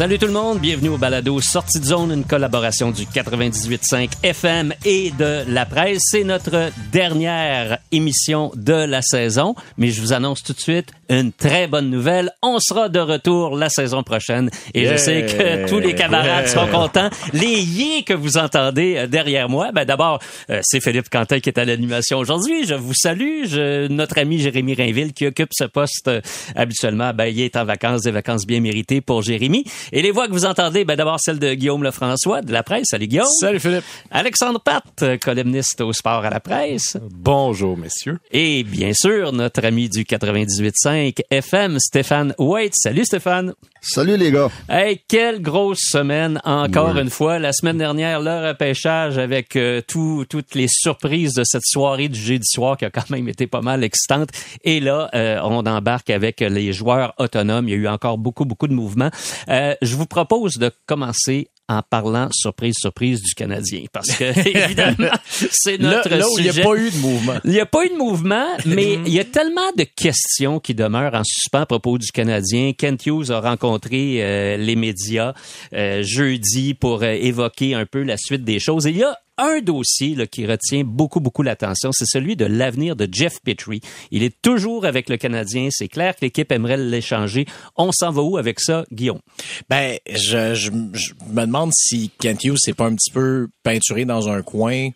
[0.00, 4.72] Salut tout le monde, bienvenue au Balado Sortie de zone, une collaboration du 98.5 FM
[4.86, 6.00] et de la presse.
[6.10, 11.32] C'est notre dernière émission de la saison, mais je vous annonce tout de suite une
[11.32, 12.30] très bonne nouvelle.
[12.40, 16.66] On sera de retour la saison prochaine et je sais que tous les camarades sont
[16.68, 17.10] contents.
[17.34, 21.50] Les yés que vous entendez euh, derrière moi, ben d'abord, euh, c'est Philippe Quentin qui
[21.50, 22.64] est à l'animation aujourd'hui.
[22.64, 23.44] Je vous salue.
[23.44, 26.20] Je, notre ami Jérémy Rainville qui occupe ce poste euh,
[26.54, 29.64] habituellement, ben il est en vacances, des vacances bien méritées pour Jérémy.
[29.92, 32.86] Et les voix que vous entendez, ben d'abord celle de Guillaume Lefrançois de la presse.
[32.90, 33.26] Salut Guillaume.
[33.40, 33.84] Salut Philippe.
[34.10, 34.84] Alexandre Pat,
[35.20, 36.96] columniste au sport à la presse.
[37.12, 38.18] Bonjour messieurs.
[38.30, 42.74] Et bien sûr, notre ami du 98.5 FM, Stéphane White.
[42.76, 43.54] Salut Stéphane.
[43.82, 44.50] Salut les gars.
[44.68, 47.38] Hey, quelle grosse semaine encore une fois.
[47.38, 52.20] La semaine dernière, le repêchage avec euh, tout, toutes les surprises de cette soirée du
[52.20, 54.28] jeudi soir qui a quand même été pas mal excitante.
[54.64, 57.68] Et là, euh, on embarque avec les joueurs autonomes.
[57.68, 59.10] Il y a eu encore beaucoup, beaucoup de mouvements.
[59.48, 65.12] Euh, je vous propose de commencer en parlant surprise surprise du Canadien parce que évidemment
[65.28, 66.50] c'est notre là, là où sujet.
[66.50, 67.34] il n'y a pas eu de mouvement.
[67.44, 70.74] Il n'y a pas eu de mouvement, mais il y a tellement de questions qui
[70.74, 72.72] demeurent en suspens à propos du Canadien.
[72.76, 75.34] Kent Hughes a rencontré euh, les médias
[75.72, 78.86] euh, jeudi pour euh, évoquer un peu la suite des choses.
[78.86, 82.44] Et il y a un dossier là, qui retient beaucoup, beaucoup l'attention, c'est celui de
[82.44, 83.80] l'avenir de Jeff Petrie.
[84.10, 85.68] Il est toujours avec le Canadien.
[85.70, 87.46] C'est clair que l'équipe aimerait l'échanger.
[87.76, 89.20] On s'en va où avec ça, Guillaume?
[89.68, 94.04] Ben, je, je, je me demande si Kent Hughes s'est pas un petit peu peinturé
[94.04, 94.88] dans un coin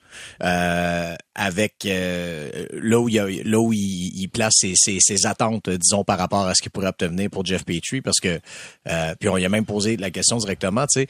[0.43, 5.27] euh, avec euh, là où il a, là où il, il place ses, ses, ses,
[5.27, 8.41] attentes, disons, par rapport à ce qu'il pourrait obtenir pour Jeff Petrie, parce que
[8.89, 11.09] euh, puis on lui a même posé la question directement, tu sais,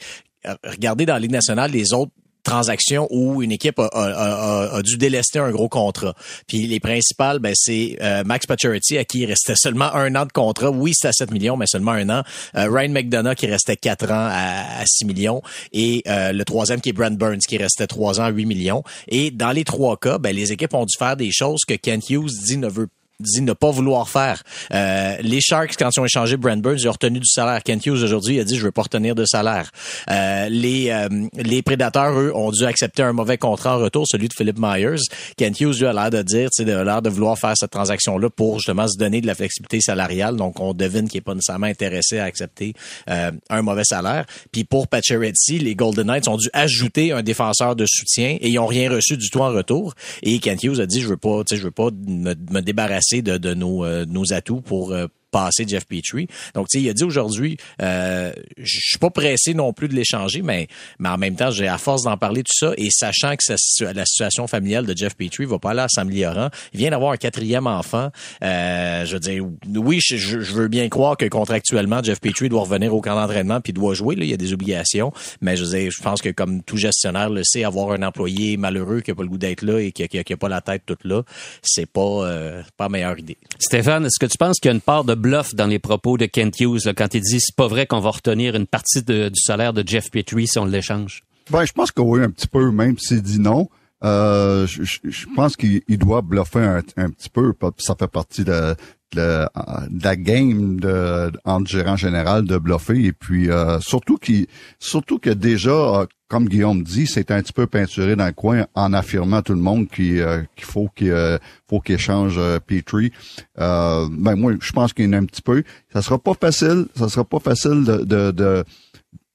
[0.63, 2.11] regardez dans la nationale les autres
[2.45, 6.15] transaction où une équipe a, a, a, dû délester un gros contrat.
[6.47, 10.25] Puis les principales, ben c'est euh, Max Pacioretty à qui il restait seulement un an
[10.25, 10.69] de contrat.
[10.69, 12.23] Oui, c'était à 7 millions, mais seulement un an.
[12.55, 15.41] Euh, Ryan McDonough qui restait 4 ans à, à 6 millions.
[15.73, 18.83] Et euh, le troisième qui est Brent Burns qui restait 3 ans à 8 millions.
[19.07, 22.09] Et dans les trois cas, ben, les équipes ont dû faire des choses que Kent
[22.09, 22.87] Hughes dit ne veut
[23.19, 24.43] dit ne pas vouloir faire.
[24.73, 27.63] Euh, les Sharks, quand ils ont échangé Brent Burns, ils ont retenu du salaire.
[27.63, 29.71] Kent Hughes, aujourd'hui, a dit, je veux pas retenir de salaire.
[30.09, 34.27] Euh, les, euh, les Prédateurs, eux, ont dû accepter un mauvais contrat en retour, celui
[34.27, 35.01] de Philip Myers.
[35.37, 37.71] Kent Hughes, lui, a l'air de dire, tu sais, a l'air de vouloir faire cette
[37.71, 40.35] transaction-là pour, justement, se donner de la flexibilité salariale.
[40.35, 42.73] Donc, on devine qu'il est pas nécessairement intéressé à accepter
[43.09, 44.25] euh, un mauvais salaire.
[44.51, 48.59] Puis pour Pacioretty, les Golden Knights ont dû ajouter un défenseur de soutien et ils
[48.59, 49.93] ont rien reçu du tout en retour.
[50.21, 52.61] Et Kent Hughes a dit, je veux pas, tu sais, je veux pas me, me
[52.61, 56.27] débarrasser de, de nos, euh, nos atouts pour euh, passer Jeff Petrie.
[56.53, 59.93] Donc, tu sais, il a dit aujourd'hui, euh, je suis pas pressé non plus de
[59.93, 63.35] l'échanger, mais, mais en même temps, j'ai à force d'en parler tout ça et sachant
[63.35, 66.91] que sa, la situation familiale de Jeff Petrie va pas aller à s'améliorant, il vient
[66.91, 68.11] d'avoir un quatrième enfant.
[68.43, 69.43] Euh, je veux dire,
[69.75, 73.73] oui, je, veux bien croire que contractuellement, Jeff Petrie doit revenir au camp d'entraînement puis
[73.73, 74.15] doit jouer.
[74.15, 76.77] Là, il y a des obligations, mais je veux dire, je pense que comme tout
[76.77, 79.91] gestionnaire le sait, avoir un employé malheureux qui a pas le goût d'être là et
[79.91, 81.23] qui a, qui, a, qui a, pas la tête toute là,
[81.61, 83.37] c'est pas euh, pas meilleure idée.
[83.59, 86.17] Stéphane, est-ce que tu penses qu'il y a une part de bluff dans les propos
[86.19, 89.31] de Kent Hughes quand il dit c'est pas vrai qu'on va retenir une partie du
[89.33, 91.23] salaire de Jeff Petrie si on l'échange?
[91.49, 93.67] Ben, je pense que oui, un petit peu, même s'il dit non.
[94.03, 98.75] Euh, je, pense qu'il doit bluffer un, petit peu, ça fait partie de,
[99.15, 104.47] la game de, entre gérant général de bluffer et puis euh, surtout qui
[104.77, 108.93] surtout que déjà comme Guillaume dit, c'est un petit peu peinturé dans le coin en
[108.93, 111.37] affirmant tout le monde qu'il euh, qu'il faut qu'il euh,
[111.69, 113.11] faut qu'il échange euh, Petrie.
[113.59, 115.63] Euh, ben moi, je pense qu'il y en a un petit peu.
[115.93, 118.65] Ça sera pas facile, ça sera pas facile de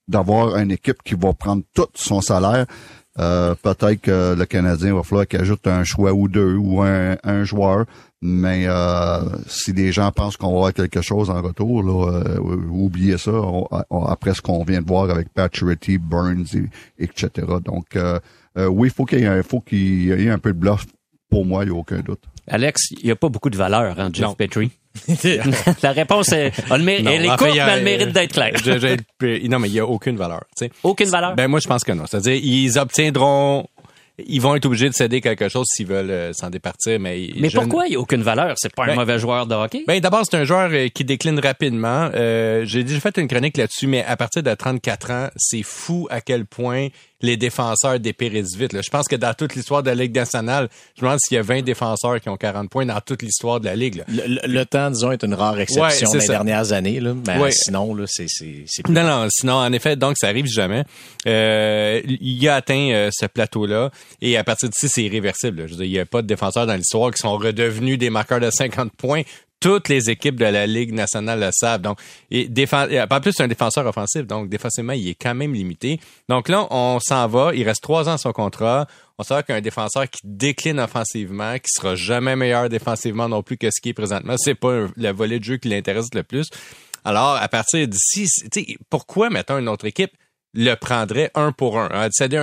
[0.09, 2.67] d'avoir une équipe qui va prendre tout son salaire.
[3.19, 7.17] Euh, peut-être que le Canadien va falloir qu'il ajoute un choix ou deux ou un,
[7.25, 7.87] un joueur.
[8.23, 12.39] Mais euh, si les gens pensent qu'on va avoir quelque chose en retour, là, euh,
[12.69, 13.33] oubliez ça.
[13.33, 17.47] On, on, après ce qu'on vient de voir avec Paturity, Burns, et, etc.
[17.65, 18.19] Donc euh,
[18.57, 20.87] oui, il faut qu'il y ait, faut qu'il y ait un peu de bluff.
[21.31, 22.23] Pour moi, il n'y a aucun doute.
[22.47, 24.73] Alex, il n'y a pas beaucoup de valeur en hein, Jeff Petrie?
[25.83, 28.53] la réponse est, elle, non, elle est courte, fait, mais elle mérite d'être claire.
[28.57, 30.43] Je, je, non, mais il n'y a aucune valeur.
[30.55, 30.71] T'sais.
[30.83, 31.35] Aucune valeur?
[31.37, 32.07] Ben moi, je pense que non.
[32.07, 33.67] C'est-à-dire, ils obtiendront
[34.27, 36.99] ils vont être obligés de céder quelque chose s'ils veulent euh, s'en départir.
[37.01, 38.55] Mais, mais pourquoi il n'y a aucune valeur?
[38.57, 39.85] C'est pas ben, un mauvais joueur de hockey?
[39.87, 42.11] Ben, d'abord, c'est un joueur euh, qui décline rapidement.
[42.15, 46.07] Euh, J'ai déjà fait une chronique là-dessus, mais à partir de 34 ans, c'est fou
[46.11, 46.89] à quel point
[47.23, 48.73] les défenseurs dépérissent vite.
[48.73, 48.81] Là.
[48.83, 51.39] Je pense que dans toute l'histoire de la Ligue nationale, je me demande s'il y
[51.39, 53.97] a 20 défenseurs qui ont 40 points dans toute l'histoire de la Ligue.
[53.97, 54.05] Là.
[54.09, 57.01] Le, le, temps, disons, est une rare exception ouais, les dernières années.
[57.01, 57.15] Là.
[57.15, 57.51] Ben, ouais.
[57.51, 60.85] Sinon, là, c'est, c'est, c'est Non, non, sinon, en effet, donc, ça arrive jamais.
[61.27, 63.91] Euh, il a atteint euh, ce plateau-là
[64.21, 65.61] et à partir d'ici, c'est irréversible.
[65.61, 65.67] Là.
[65.67, 68.11] Je veux dire, il n'y a pas de défenseurs dans l'histoire qui sont redevenus des
[68.11, 69.23] marqueurs de 50 points
[69.61, 71.83] toutes les équipes de la Ligue nationale le savent.
[71.83, 71.99] Donc,
[72.31, 76.01] et en plus, c'est un défenseur offensif, donc défensivement, il est quand même limité.
[76.29, 77.55] Donc là, on s'en va.
[77.55, 78.87] Il reste trois ans son contrat.
[79.19, 83.71] On sait qu'un défenseur qui décline offensivement, qui sera jamais meilleur défensivement non plus que
[83.71, 86.49] ce qui est présentement, c'est pas le volet de jeu qui l'intéresse le plus.
[87.05, 88.27] Alors, à partir d'ici,
[88.89, 90.13] pourquoi, mettons, une autre équipe
[90.53, 92.37] le prendrait un pour un, hein, cest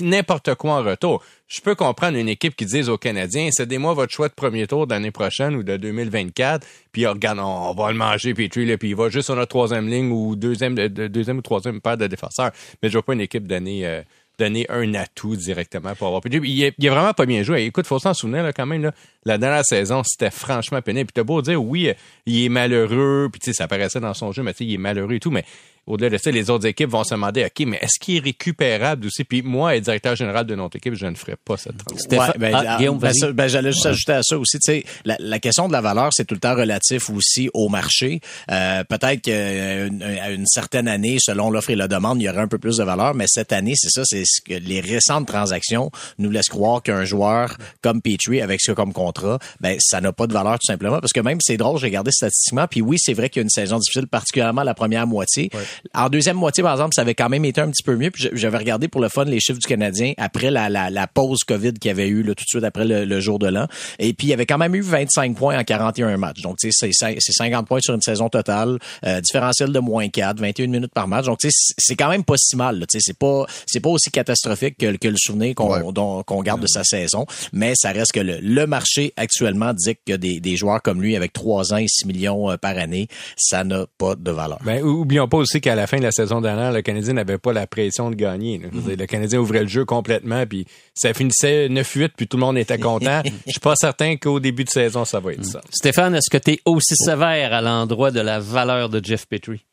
[0.00, 1.22] n'importe quoi en retour.
[1.46, 4.86] Je peux comprendre une équipe qui dise aux Canadiens, cédez-moi votre choix de premier tour
[4.86, 9.26] d'année prochaine ou de 2024, puis regarde, on, va le manger, puis il va juste
[9.26, 12.50] sur notre troisième ligne ou deuxième, deuxième ou troisième paire de défenseurs.
[12.82, 14.02] Mais je vois pas une équipe d'année euh,
[14.38, 16.44] donner un atout directement pour avoir Il,
[16.76, 17.64] il, a vraiment pas bien joué.
[17.64, 18.82] Écoute, faut s'en souvenir là, quand même.
[18.82, 18.92] Là,
[19.24, 21.06] la dernière saison, c'était franchement pénible.
[21.06, 21.92] Puis t'as beau dire, oui,
[22.26, 25.30] il est malheureux, puis ça apparaissait dans son jeu, mais il est malheureux et tout.
[25.30, 25.44] Mais
[25.86, 29.06] au-delà de ça, les autres équipes vont se demander, OK, mais est-ce qu'il est récupérable
[29.06, 29.24] aussi?
[29.24, 32.18] Puis moi, être directeur général de notre équipe, je ne ferais pas cette transaction.
[32.18, 35.38] Ouais, ben, ah, ben, ben, j'allais juste ajouter à ça aussi, tu sais, la, la,
[35.38, 38.20] question de la valeur, c'est tout le temps relatif aussi au marché.
[38.50, 42.48] Euh, peut-être qu'à une, certaine année, selon l'offre et la demande, il y aurait un
[42.48, 45.90] peu plus de valeur, mais cette année, c'est ça, c'est ce que les récentes transactions
[46.18, 50.26] nous laissent croire qu'un joueur comme Petrie, avec ce comme contrat, ben, ça n'a pas
[50.26, 53.14] de valeur tout simplement, parce que même, c'est drôle, j'ai regardé statistiquement, puis oui, c'est
[53.14, 55.50] vrai qu'il y a une saison difficile, particulièrement la première moitié.
[55.94, 58.10] En deuxième moitié, par exemple, ça avait quand même été un petit peu mieux.
[58.10, 61.44] Puis j'avais regardé pour le fun les chiffres du Canadien après la, la, la pause
[61.44, 63.66] COVID qu'il y avait eu là, tout de suite après le, jour de l'an.
[63.98, 66.42] Et puis, il y avait quand même eu 25 points en 41 matchs.
[66.42, 68.78] Donc, tu sais, c'est 50 points sur une saison totale.
[69.04, 71.26] Euh, différentiel de moins 4, 21 minutes par match.
[71.26, 72.80] Donc, tu sais, c'est quand même pas si mal.
[72.80, 75.92] Tu sais, c'est pas, c'est pas aussi catastrophique que, que le souvenir qu'on
[76.22, 77.26] qu'on garde de sa saison.
[77.52, 81.16] Mais ça reste que le, le marché actuellement dit que des, des joueurs comme lui
[81.16, 84.58] avec 3 ans et 6 millions euh, par année, ça n'a pas de valeur.
[84.64, 87.54] Ben, oublions pas aussi qu'à la fin de la saison dernière, le Canadien n'avait pas
[87.54, 88.60] la pression de gagner.
[88.86, 92.78] Le Canadien ouvrait le jeu complètement, puis ça finissait 9-8, puis tout le monde était
[92.78, 93.22] content.
[93.46, 95.62] Je suis pas certain qu'au début de saison, ça va être ça.
[95.70, 99.64] Stéphane, est-ce que tu es aussi sévère à l'endroit de la valeur de Jeff Petrie?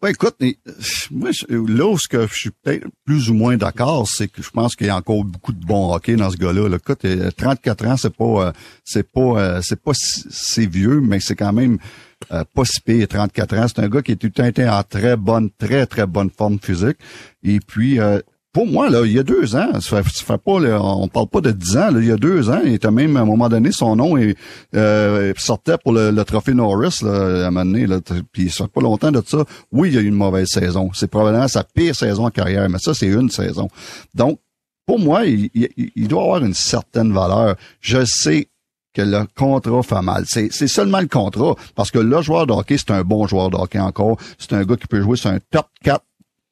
[0.00, 0.36] Ben écoute,
[1.10, 4.86] moi, là où je suis peut-être plus ou moins d'accord, c'est que je pense qu'il
[4.86, 6.74] y a encore beaucoup de bon hockey dans ce gars-là.
[6.76, 7.06] Écoute,
[7.36, 8.52] 34 ans, c'est pas, euh,
[8.84, 11.78] c'est pas, euh, c'est pas, c'est vieux, mais c'est quand même
[12.32, 13.66] euh, pas si pire, 34 ans.
[13.68, 16.98] C'est un gars qui est tout temps en très bonne, très, très bonne forme physique.
[17.42, 18.20] Et puis, euh,
[18.52, 21.40] pour moi, là, il y a deux ans, ça fait, fait pas, on parle pas
[21.40, 23.48] de dix ans, là, il y a deux ans, il était même, à un moment
[23.48, 24.36] donné, son nom et,
[24.74, 28.00] euh, sortait pour le, trophée Norris, là, à un moment donné, là,
[28.32, 29.44] puis ça pas longtemps de ça.
[29.70, 30.90] Oui, il y a eu une mauvaise saison.
[30.94, 33.68] C'est probablement sa pire saison en carrière, mais ça, c'est une saison.
[34.14, 34.38] Donc,
[34.86, 37.56] pour moi, il, il, doit avoir une certaine valeur.
[37.80, 38.48] Je sais
[38.94, 40.24] que le contrat fait mal.
[40.26, 41.54] C'est, seulement le contrat.
[41.74, 44.16] Parce que le joueur de hockey, c'est un bon joueur de hockey encore.
[44.38, 46.02] C'est un gars qui peut jouer sur un top 4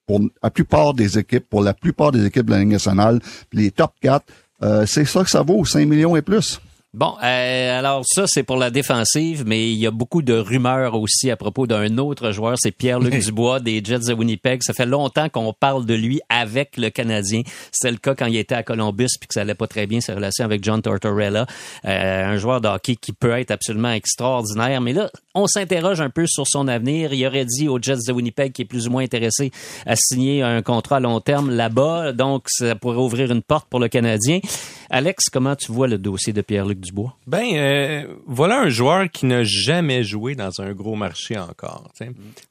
[0.06, 3.20] pour la plupart des équipes, pour la plupart des équipes de la Ligue nationale.
[3.52, 4.24] Les top 4,
[4.62, 6.60] euh, c'est ça que ça vaut, 5 millions et plus.
[6.96, 10.94] Bon, euh, alors ça, c'est pour la défensive, mais il y a beaucoup de rumeurs
[10.94, 14.62] aussi à propos d'un autre joueur, c'est Pierre-Luc Dubois des Jets de Winnipeg.
[14.62, 17.42] Ça fait longtemps qu'on parle de lui avec le Canadien.
[17.70, 20.00] C'était le cas quand il était à Columbus, puis que ça allait pas très bien,
[20.00, 21.46] sa relation avec John Tortorella.
[21.84, 24.80] Euh, un joueur de hockey qui peut être absolument extraordinaire.
[24.80, 27.12] Mais là, on s'interroge un peu sur son avenir.
[27.12, 29.50] Il aurait dit aux Jets de Winnipeg qu'il est plus ou moins intéressé
[29.84, 32.14] à signer un contrat à long terme là-bas.
[32.14, 34.40] Donc, ça pourrait ouvrir une porte pour le Canadien.
[34.88, 37.16] Alex, comment tu vois le dossier de Pierre-Luc Dubois?
[37.26, 41.90] Ben, euh, voilà un joueur qui n'a jamais joué dans un gros marché encore.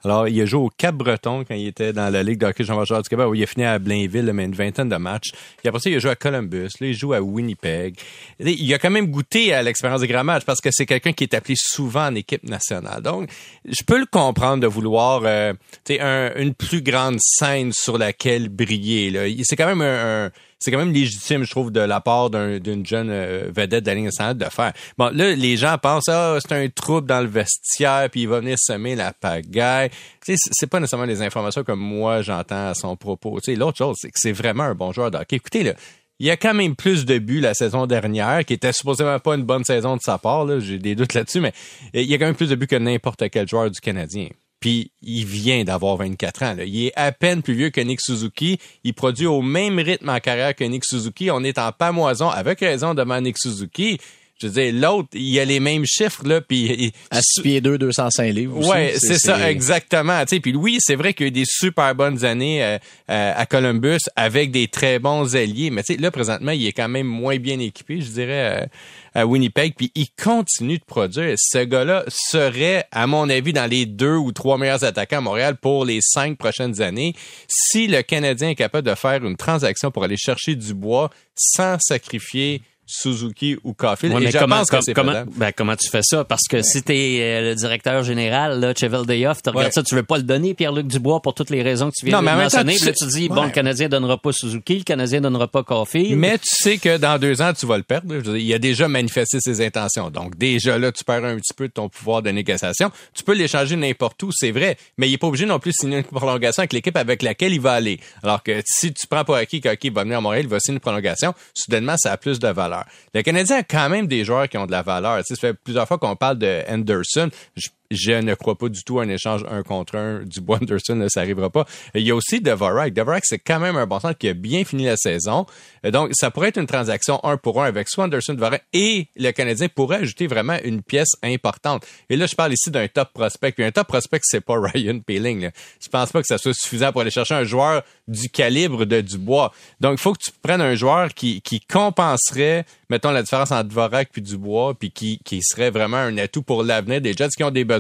[0.03, 2.81] Alors, il a joué au Cap-Breton quand il était dans la Ligue de hockey jean
[2.81, 5.31] du Québec, où il a fini à Blainville, mais une vingtaine de matchs.
[5.63, 7.97] Et après ça, il a joué à Columbus, là, il joue à Winnipeg.
[8.39, 11.23] Il a quand même goûté à l'expérience des grands matchs parce que c'est quelqu'un qui
[11.23, 13.01] est appelé souvent en équipe nationale.
[13.01, 13.29] Donc,
[13.65, 15.53] je peux le comprendre de vouloir euh,
[15.89, 19.35] un, une plus grande scène sur laquelle briller.
[19.43, 23.09] C'est quand même un c'est quand même légitime, je trouve, de la part d'une jeune
[23.09, 24.73] euh, vedette de la ligne de faire.
[24.97, 28.39] Bon, là, les gens pensent, ah, c'est un trouble dans le vestiaire, puis il va
[28.39, 29.89] venir semer la pagaille.
[30.25, 33.39] Tu sais, c'est pas nécessairement des informations comme moi j'entends à son propos.
[33.43, 35.19] Tu sais, l'autre chose, c'est que c'est vraiment un bon joueur de.
[35.29, 35.73] Écoutez, là,
[36.19, 39.35] il y a quand même plus de buts la saison dernière, qui était supposément pas
[39.35, 40.47] une bonne saison de sa part.
[40.61, 41.53] J'ai des doutes là-dessus, mais
[41.93, 44.29] il y a quand même plus de buts que n'importe quel joueur du Canadien.
[44.59, 46.55] Puis il vient d'avoir 24 ans.
[46.65, 48.57] Il est à peine plus vieux que Nick Suzuki.
[48.83, 51.29] Il produit au même rythme en carrière que Nick Suzuki.
[51.31, 53.99] On est en pamoison avec raison devant Nick Suzuki.
[54.41, 56.91] Je veux dire, l'autre, il a les mêmes chiffres, là, puis...
[57.09, 58.69] À 6 pieds 2, 205 livres aussi.
[58.69, 60.19] Ouais, c'est ça, exactement.
[60.25, 62.77] Tu sais, puis oui, c'est vrai qu'il y a eu des super bonnes années euh,
[63.09, 66.73] euh, à Columbus avec des très bons alliés, mais tu sais, là, présentement, il est
[66.73, 68.65] quand même moins bien équipé, je dirais, euh,
[69.13, 71.35] à Winnipeg, puis il continue de produire.
[71.37, 75.55] Ce gars-là serait, à mon avis, dans les deux ou trois meilleurs attaquants à Montréal
[75.55, 77.15] pour les cinq prochaines années.
[77.47, 81.77] Si le Canadien est capable de faire une transaction pour aller chercher du bois sans
[81.79, 84.13] sacrifier Suzuki ou Caulfield.
[84.15, 86.23] Ouais, et mais je comment, pense que comment, ben, comment tu fais ça?
[86.23, 89.71] Parce que si t'es euh, le directeur général, là, Chevel Dayoff, tu regardes Ouais.
[89.71, 92.13] ça, tu veux pas le donner, Pierre-Luc Dubois, pour toutes les raisons que tu viens
[92.15, 92.77] Non, de mais en même temps, mentionner.
[92.77, 96.17] tu là, tu dis, bon, le Canadien donnera pas Suzuki, le Canadien donnera pas Caulfield.
[96.17, 98.07] Mais tu sais que dans deux ans, tu vas le perdre.
[98.09, 100.09] Je veux dire, il a déjà manifesté ses intentions.
[100.11, 102.91] Donc, déjà là, tu perds un petit peu de ton pouvoir de négociation.
[103.13, 104.77] Tu peux l'échanger n'importe où, c'est vrai.
[104.97, 107.53] Mais il est pas obligé non plus de signer une prolongation avec l'équipe avec laquelle
[107.53, 107.99] il va aller.
[108.21, 110.75] Alors que si tu prends pour acquis qu'Hockey va venir à Montréal, il va signer
[110.75, 112.74] une prolongation, soudainement, ça a plus de valeur.
[113.13, 115.21] Le Canadien a quand même des joueurs qui ont de la valeur.
[115.25, 117.29] Ça fait plusieurs fois qu'on parle de Anderson.
[117.55, 121.05] Je, je ne crois pas du tout à un échange un contre un du Anderson,
[121.09, 121.65] ça arrivera pas.
[121.93, 122.93] Il y a aussi Devorak.
[122.93, 125.45] Devorak, c'est quand même un bon centre qui a bien fini la saison.
[125.83, 129.31] Donc, ça pourrait être une transaction un pour un avec soit Anderson, Devorak et le
[129.31, 131.85] Canadien pourrait ajouter vraiment une pièce importante.
[132.09, 133.51] Et là, je parle ici d'un top prospect.
[133.51, 135.41] Puis un top prospect, c'est pas Ryan Peeling.
[135.41, 135.51] Là.
[135.81, 139.01] Je pense pas que ça soit suffisant pour aller chercher un joueur du calibre de
[139.01, 139.51] Dubois.
[139.79, 143.69] Donc, il faut que tu prennes un joueur qui, qui compenserait, mettons, la différence entre
[143.69, 147.43] Dvorak puis Dubois, puis qui, qui serait vraiment un atout pour l'avenir des Jets qui
[147.43, 147.74] ont des besoins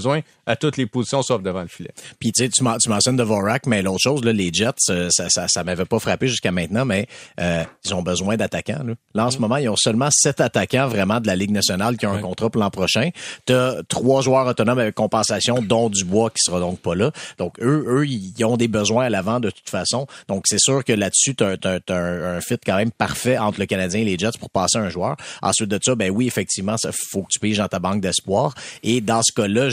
[0.45, 1.91] à toutes les positions sauf devant le filet.
[2.19, 5.09] Puis tu sais, tu men- tu mentionnes Dvorak, mais l'autre chose, là, les Jets, euh,
[5.11, 7.07] ça, ça, ça m'avait pas frappé jusqu'à maintenant, mais
[7.39, 8.83] euh, ils ont besoin d'attaquants.
[8.85, 8.93] Là.
[9.13, 12.05] Là, en ce moment, ils ont seulement sept attaquants vraiment de la Ligue nationale qui
[12.05, 13.09] ont un contrat pour l'an prochain.
[13.45, 17.11] Tu as trois joueurs autonomes avec compensation, dont Dubois qui sera donc pas là.
[17.37, 20.07] Donc eux, eux, ils ont des besoins à l'avant de toute façon.
[20.27, 21.57] Donc c'est sûr que là-dessus, tu as,
[21.89, 24.89] un, un fit quand même parfait entre le Canadien et les Jets pour passer un
[24.89, 25.15] joueur.
[25.41, 28.53] Ensuite de ça, ben oui, effectivement, ça faut que tu piges dans ta banque d'espoir.
[28.83, 29.69] Et dans ce cas-là,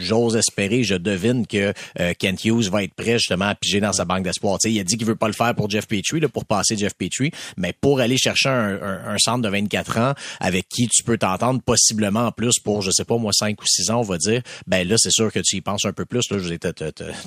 [0.00, 3.92] j'ose espérer, je devine que euh, Kent Hughes va être prêt justement à piger dans
[3.92, 4.58] sa banque d'espoir.
[4.58, 6.44] Tu sais, il a dit qu'il veut pas le faire pour Jeff Petrie, là, pour
[6.44, 10.66] passer Jeff Petrie, mais pour aller chercher un, un- un centre de 24 ans avec
[10.68, 13.90] qui tu peux t'entendre possiblement en plus pour, je sais pas, moi, 5 ou 6
[13.90, 16.30] ans, on va dire, ben là, c'est sûr que tu y penses un peu plus.
[16.30, 16.72] Là, je veux dire,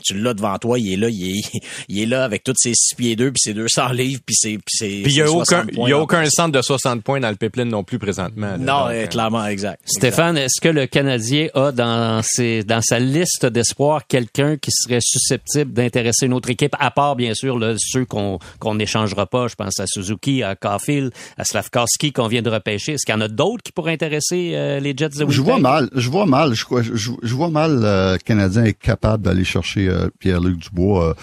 [0.06, 1.44] tu l'as devant toi, il est là, il est,
[1.90, 4.58] il est là avec tous ses 6 pieds 2 puis ses 200 livres puis ses,
[4.58, 7.04] puis ses, Puis il y a aucun, 60 il y a aucun centre de 60
[7.04, 8.52] points dans le pipeline non plus présentement.
[8.52, 8.58] là.
[8.58, 9.82] Non, Donc, euh, euh, clairement, exact.
[9.86, 15.00] Stéphane, est-ce que le Canadien a dans, ses, dans sa liste d'espoir quelqu'un qui serait
[15.02, 18.40] susceptible d'intéresser une autre équipe, à part bien sûr là, ceux qu'on
[18.76, 22.94] n'échangera pas, je pense à Suzuki, à Caulfield, à Slavkowski qu'on vient de repêcher.
[22.94, 25.36] Est-ce qu'il y en a d'autres qui pourraient intéresser euh, les Jets de Winnipeg?
[25.36, 28.64] Je vois mal, je vois mal, je, crois- je, je vois mal euh, le Canadien
[28.66, 31.16] est capable d'aller chercher euh, Pierre-Luc Dubois.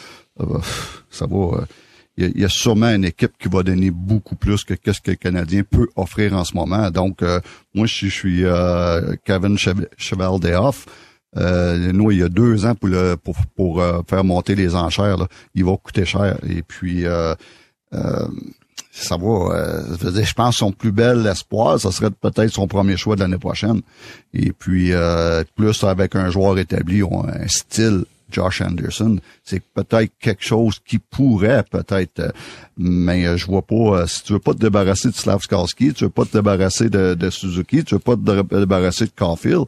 [1.11, 1.67] ça va.
[2.17, 5.17] Il y, a, sûrement une équipe qui va donner beaucoup plus que qu'est-ce que le
[5.17, 6.91] Canadien peut offrir en ce moment.
[6.91, 7.41] Donc, euh,
[7.75, 10.87] moi, je, je suis euh, Kevin Chev- Cheval-Dehoff.
[11.39, 14.75] Euh, nous, il y a deux ans pour le pour, pour euh, faire monter les
[14.75, 15.17] enchères.
[15.17, 15.27] Là.
[15.55, 16.37] Il va coûter cher.
[16.47, 17.35] Et puis, euh,
[17.95, 18.27] euh,
[18.91, 19.83] ça va.
[19.99, 23.81] je pense son plus bel espoir, ça serait peut-être son premier choix de l'année prochaine.
[24.35, 24.93] Et puis
[25.57, 31.65] plus avec un joueur établi, un style Josh Anderson, c'est peut-être quelque chose qui pourrait
[31.71, 32.31] peut-être, euh,
[32.77, 33.75] mais euh, je vois pas.
[34.03, 37.15] euh, si tu veux pas te débarrasser de Slavskowski, tu veux pas te débarrasser de,
[37.15, 39.67] de Suzuki, tu veux pas te dé- débarrasser de Caulfield.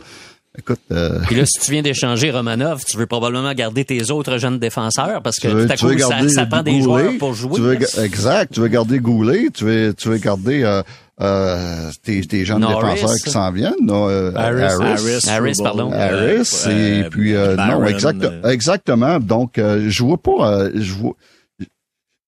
[0.57, 4.39] Écoute, euh, Puis là, si tu viens d'échanger Romanov, tu veux probablement garder tes autres
[4.39, 7.35] jeunes défenseurs parce que veux, tout à coup, ça, ça prend des Goulet, joueurs pour
[7.35, 7.55] jouer.
[7.57, 8.53] Tu veux, exact.
[8.55, 10.83] Tu veux garder Goulet, tu veux, tu veux garder euh,
[11.21, 12.95] euh, tes, tes jeunes Norris.
[12.95, 13.75] défenseurs qui s'en viennent.
[13.83, 14.63] non, euh, Harris.
[14.81, 15.91] Harris, Harris, pardon.
[15.93, 15.97] euh,
[16.37, 19.19] Harris, euh, et puis euh, Barron, non, exact, euh, exactement.
[19.19, 21.15] Donc, euh, je vois pas, euh, je vois.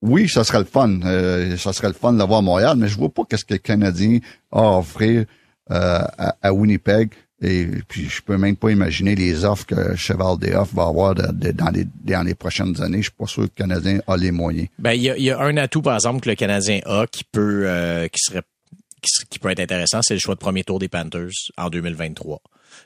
[0.03, 2.97] Oui, ça serait le fun, euh, ça serait le fun d'avoir à Montréal, mais je
[2.99, 4.19] vois pas qu'est-ce que le Canadien
[4.53, 5.25] a à offrir
[5.71, 7.11] euh, à, à Winnipeg.
[7.43, 11.15] Et puis, je peux même pas imaginer les offres que Cheval des Offres va avoir
[11.15, 12.99] de- de- dans, les, dans les prochaines années.
[12.99, 14.69] Je suis pas sûr que le Canadien a les moyens.
[14.79, 17.07] Ben, il y a, il y a un atout, par exemple, que le Canadien a
[17.07, 18.41] qui peut, euh, qui serait,
[19.29, 21.29] qui, peut être intéressant, c'est le choix de premier tour des Panthers
[21.59, 22.41] en 2023.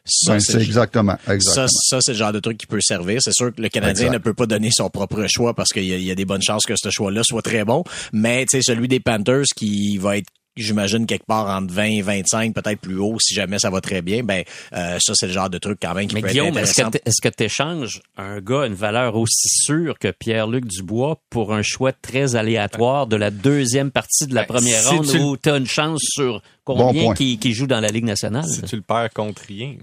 [0.04, 1.66] Ça, Ben, c'est exactement, ça, exactement.
[1.68, 3.20] ça, c'est le genre de truc qui peut servir.
[3.22, 4.12] C'est sûr que le Canadien Exact.
[4.14, 6.64] ne peut pas donner son propre choix parce qu'il y, y a des bonnes chances
[6.66, 7.84] que ce choix-là soit très bon.
[8.12, 10.28] Mais tu sais, celui des Panthers qui va être
[10.62, 14.02] j'imagine quelque part entre 20 et 25, peut-être plus haut si jamais ça va très
[14.02, 16.48] bien, ben euh, ça c'est le genre de truc quand même qui Mais peut Guillaume,
[16.48, 16.90] être est-ce intéressant.
[16.90, 21.20] que t'é- est-ce que tu échanges un gars une valeur aussi sûre que Pierre-Luc Dubois
[21.30, 25.06] pour un choix très aléatoire de la deuxième partie de la Ben, première si ronde
[25.10, 27.14] tu- où tu as une chance sur Bon combien point.
[27.14, 28.44] qui, qui joue dans la Ligue nationale?
[28.44, 29.74] Si tu le perds contre rien.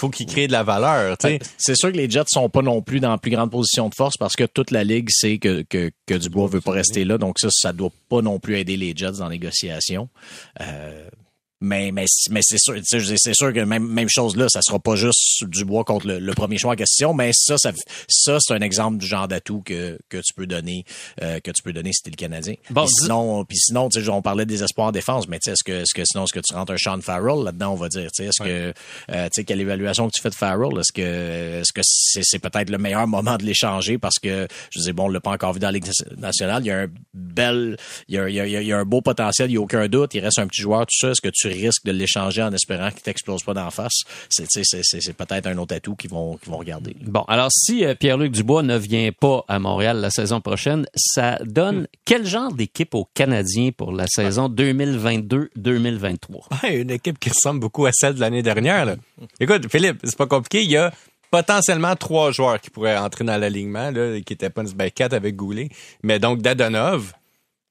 [0.00, 1.14] Faut qu'il crée de la valeur.
[1.22, 3.90] Ben, C'est sûr que les Jets sont pas non plus dans la plus grande position
[3.90, 7.04] de force parce que toute la ligue sait que, que, que Dubois veut pas rester
[7.04, 7.18] là.
[7.18, 10.08] Donc ça, ça doit pas non plus aider les Jets dans la négociation.
[10.62, 11.06] Euh,
[11.62, 14.96] Mais, mais, mais c'est sûr, c'est sûr que même, même chose là, ça sera pas
[14.96, 17.72] juste du bois contre le, premier choix en question, mais ça, ça,
[18.08, 20.84] ça c'est un exemple du genre d'atout que, que tu peux donner,
[21.22, 22.54] euh, que tu peux donner si t'es le Canadien.
[22.70, 25.50] Bon, puis sinon, puis sinon, tu sais, on parlait des espoirs en défense, mais tu
[25.50, 27.76] sais, est-ce que, est-ce que sinon, est-ce que tu rentres un Sean Farrell là-dedans, on
[27.76, 28.72] va dire, tu sais, est-ce que,
[29.10, 32.22] euh, tu sais, quelle évaluation que tu fais de Farrell, est-ce que, est-ce que c'est,
[32.24, 35.32] c'est peut-être le meilleur moment de l'échanger parce que, je disais, bon, on l'a pas
[35.32, 37.76] encore vu dans la Ligue nationale, il y a un bel,
[38.08, 39.60] il y a, il y a, il y a un beau potentiel, il y a
[39.60, 42.42] aucun doute, il reste un petit joueur, tout ça, est-ce que tu risques de l'échanger
[42.42, 44.00] en espérant qu'il t'explose pas d'en face.
[44.28, 46.96] C'est, c'est, peut-être un autre atout qu'ils vont, qu'ils vont regarder.
[47.02, 51.38] Bon, alors si euh, Pierre-Luc Dubois ne vient pas à Montréal la saison prochaine, ça
[51.44, 51.86] donne hmm.
[52.04, 56.80] quel genre d'équipe aux Canadiens pour la saison 2022-2023?
[56.80, 58.96] une équipe qui ressemble beaucoup à celle de l'année dernière.
[59.38, 60.62] Écoute, Philippe, c'est pas compliqué.
[60.62, 60.92] Il y a
[61.30, 65.68] potentiellement trois joueurs qui pourraient entrer dans l'alignement, qui étaient pas ben, quatre avec Goulet.
[66.02, 67.12] Mais donc Dadonov,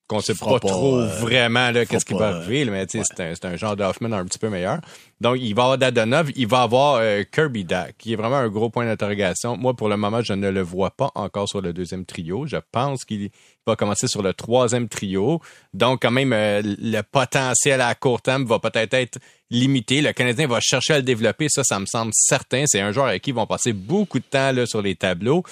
[0.10, 3.56] qu'on sait pas, trop euh, vraiment là qu'est-ce qui va arriver, mais c'est un, un
[3.56, 4.80] genre d'Hoffman un petit peu meilleur.
[5.22, 8.50] Donc il va avoir Dadonov, il va avoir euh, Kirby Dak, qui est vraiment un
[8.50, 9.56] gros point d'interrogation.
[9.56, 12.48] Moi pour le moment, je ne le vois pas encore sur le deuxième trio.
[12.48, 13.30] Je pense qu'il
[13.68, 15.42] va commencer sur le troisième trio.
[15.76, 19.20] Donc quand même euh, le potentiel à court terme va peut-être être
[19.52, 20.02] limité.
[20.02, 23.06] Le Canadien va chercher à le développer, ça ça me semble certain, c'est un joueur
[23.08, 25.44] avec qui ils vont passer beaucoup de temps là sur les tableaux.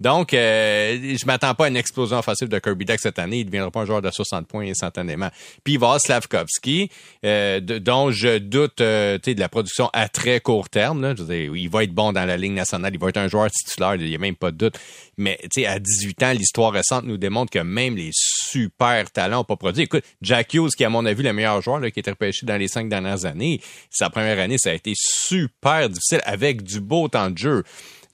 [0.00, 3.38] Donc, euh, je m'attends pas à une explosion offensive de Kirby Duck cette année.
[3.38, 5.30] Il ne deviendra pas un joueur de 60 points instantanément.
[5.62, 6.90] Puis il va Slavkovski,
[7.24, 11.00] euh, dont je doute euh, de la production à très court terme.
[11.00, 11.14] Là.
[11.16, 12.92] Je veux il va être bon dans la ligne nationale.
[12.92, 13.94] Il va être un joueur titulaire.
[13.94, 14.74] Il n'y a même pas de doute.
[15.16, 19.56] Mais à 18 ans, l'histoire récente nous démontre que même les super talents n'ont pas
[19.56, 19.84] produit.
[19.84, 22.10] Écoute, Jack Hughes, qui est à mon avis le meilleur joueur là, qui a été
[22.10, 23.60] repêché dans les cinq dernières années,
[23.90, 27.62] sa première année, ça a été super difficile avec du beau temps de jeu.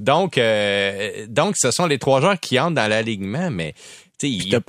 [0.00, 3.74] Donc, euh, donc, ce sont les trois joueurs qui entrent dans l'alignement, mais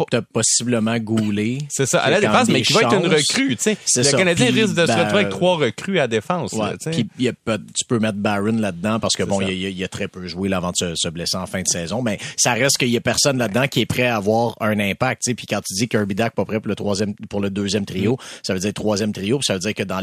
[0.09, 1.59] T'as possiblement goulé.
[1.69, 3.55] C'est ça, à la défense, mais qui va être une recrue.
[3.59, 3.77] sais.
[3.95, 6.53] Le Canadien risque de se retrouver avec trois recrues à défense.
[6.53, 9.87] Ouais, puis y a, tu peux mettre Barron là-dedans parce que bon, il y, a,
[9.87, 12.53] très peu joué là, avant de se, se, blesser en fin de saison, mais ça
[12.53, 15.23] reste qu'il y a personne là-dedans qui est prêt à avoir un impact.
[15.35, 18.13] Puis quand tu dis Kirby Dak pas prêt pour le troisième, pour le deuxième trio,
[18.13, 18.17] mm.
[18.43, 19.99] ça veut dire troisième trio, puis ça veut dire que dans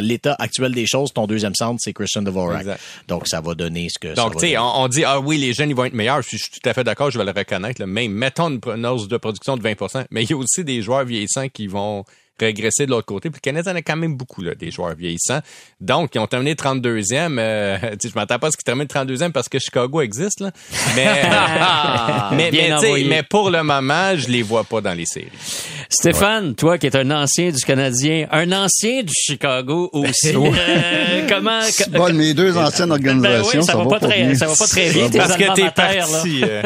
[0.00, 2.66] l'état actuel des choses, ton deuxième centre c'est Christian Dvorak.
[3.08, 4.14] Donc ça va donner ce que.
[4.14, 6.22] Donc tu sais, on, dit ah oui les jeunes ils vont être meilleurs.
[6.22, 7.84] Je suis tout à fait d'accord, je vais le reconnaître.
[7.84, 11.04] Mais mettons une hausse de production de 20% mais il y a aussi des joueurs
[11.04, 12.04] vieillissants qui vont
[12.38, 13.30] régresser de l'autre côté.
[13.30, 15.40] Puis le Canadien en a quand même beaucoup, là, des joueurs vieillissants.
[15.80, 17.38] Donc, ils ont terminé 32e.
[17.38, 20.50] Euh, je m'attends pas à ce qu'ils terminent 32e parce que Chicago existe, là.
[20.96, 21.06] Mais,
[22.36, 25.28] mais, mais, mais, pour le moment, je les vois pas dans les séries.
[25.88, 30.34] Stéphane, toi qui es un ancien du Canadien, un ancien du Chicago aussi.
[30.34, 34.34] euh, comment bon, mes deux anciennes organisations, ben oui, ça, va, pas, très, bien.
[34.34, 35.08] ça va pas très bien.
[35.10, 36.42] Parce que t'es parti.
[36.42, 36.62] Euh.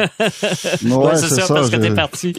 [0.83, 2.33] ouais, c'est ça, parce que t'es parti.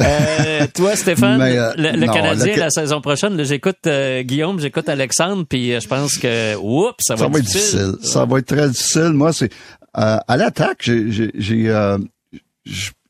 [0.00, 5.78] Euh, toi, Stéphane, euh, le, Canadien la saison prochaine, j'écoute euh, Guillaume, j'écoute Alexandre, puis
[5.80, 7.92] je pense que, oups, ça va, ça être, va être difficile.
[8.02, 9.12] Ça va être très difficile.
[9.12, 9.50] Moi, c'est
[9.92, 11.72] à l'attaque, j'ai, j'ai,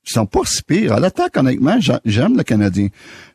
[0.07, 0.92] ils sont pas si pires.
[0.92, 2.88] À l'attaque, honnêtement, j'aime le Canadien.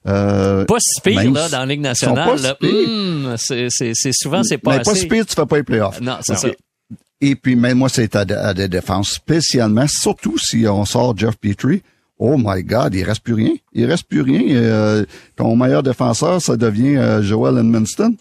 [0.07, 2.55] Euh, pas si pire, là, dans la Ligue nationale.
[2.61, 3.69] Hum, c'est,
[4.13, 5.99] souvent, c'est pas mais pas si pire, tu fais pas les playoffs.
[5.99, 6.47] Non, c'est ça.
[7.19, 11.83] Et puis, même moi, c'est à, des défenses spécialement, surtout si on sort Jeff Petrie.
[12.23, 13.53] Oh my God, il reste plus rien.
[13.73, 14.43] Il reste plus rien.
[14.43, 15.05] Euh,
[15.35, 18.15] ton meilleur défenseur, ça devient euh, Joel Edmonston.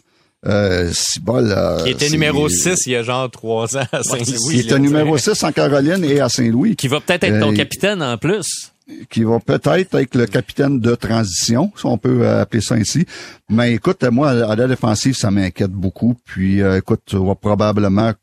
[0.46, 0.90] Euh,
[1.28, 4.54] euh, qui était numéro 6 il y a genre trois ans à Saint-Louis.
[4.54, 6.76] Qui était numéro 6 en Caroline et à Saint-Louis.
[6.76, 8.72] Qui va peut-être être ton capitaine en plus.
[9.10, 13.04] Qui va peut-être être le capitaine de transition, si on peut appeler ça ainsi.
[13.50, 16.16] Mais écoute, moi, à la défensive, ça m'inquiète beaucoup.
[16.24, 18.14] Puis écoute, tu vas probablement,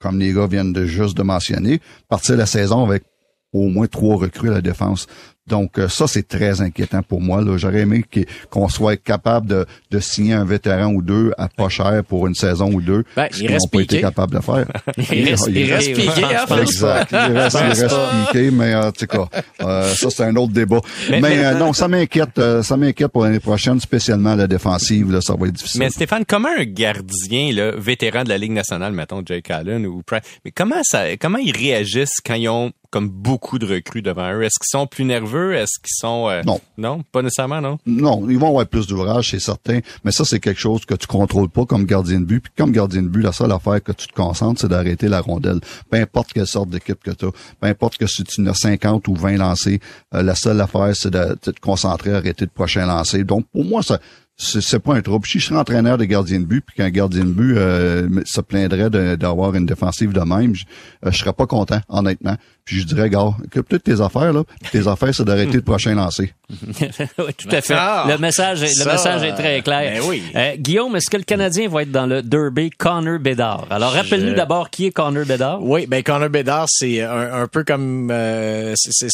[0.00, 3.04] comme les gars viennent de juste de mentionner, partir la saison avec
[3.52, 5.06] au moins trois recrues à la défense.
[5.48, 7.42] Donc euh, ça, c'est très inquiétant pour moi.
[7.56, 8.04] J'aurais aimé
[8.48, 12.34] qu'on soit capable de, de, signer un vétéran ou deux à pas cher pour une
[12.34, 13.04] saison ou deux.
[13.16, 14.66] Ben, ce qu'ils n'ont pas été capables de faire.
[15.12, 16.22] il, reste, il, reste piqué.
[16.60, 17.12] Exact.
[17.12, 19.26] Il reste, il reste piqué, mais en tout cas,
[19.62, 20.80] euh, ça, c'est un autre débat.
[21.10, 22.40] Mais, euh, non, ça m'inquiète.
[22.62, 25.10] ça m'inquiète pour l'année prochaine, spécialement la défensive.
[25.10, 25.80] Là, ça va être difficile.
[25.80, 30.02] Mais Stéphane, comment un gardien là, vétéran de la Ligue nationale, mettons Jake Allen ou
[30.02, 34.32] Pratt, mais comment ça, comment ils réagissent quand ils ont comme beaucoup de recrues devant
[34.32, 34.42] eux?
[34.42, 35.31] Est-ce qu'ils sont plus nerveux?
[35.36, 36.28] Est-ce qu'ils sont...
[36.28, 36.60] Euh, non.
[36.76, 37.02] Non?
[37.10, 37.78] Pas nécessairement, non?
[37.86, 39.80] Non, ils vont avoir plus d'ouvrages, c'est certain.
[40.04, 42.40] Mais ça, c'est quelque chose que tu contrôles pas comme gardien de but.
[42.40, 45.20] Puis comme gardien de but, la seule affaire que tu te concentres, c'est d'arrêter la
[45.20, 45.60] rondelle.
[45.90, 47.30] Peu importe quelle sorte d'équipe que tu as.
[47.60, 49.80] Peu importe que si tu as 50 ou 20 lancés,
[50.14, 53.24] euh, la seule affaire, c'est de, te concentrer à arrêter le prochain lancer.
[53.24, 53.98] Donc, pour moi, ça
[54.42, 55.26] c'est pas un trouble.
[55.26, 58.40] Si je serais entraîneur de gardien de but, puis qu'un gardien de but euh, se
[58.40, 60.64] plaindrait d'avoir une défensive de même, je,
[61.06, 62.36] euh, je serais pas content, honnêtement.
[62.64, 64.42] Puis je dirais, gars, occupe-toi de tes affaires, là.
[64.70, 66.32] Tes affaires, c'est d'arrêter le prochain lancer.
[66.50, 67.74] oui, tout à fait.
[67.76, 70.00] Ah, le message, est, le message est très clair.
[70.00, 70.22] Ben oui.
[70.34, 73.66] Euh, Guillaume, est-ce que le Canadien va être dans le Derby Connor Bedard?
[73.70, 75.62] Alors, rappelle-nous d'abord qui est Connor Bedard.
[75.62, 78.10] Oui, ben Connor Bedard, c'est un, un, peu comme...
[78.10, 79.08] Euh, c'est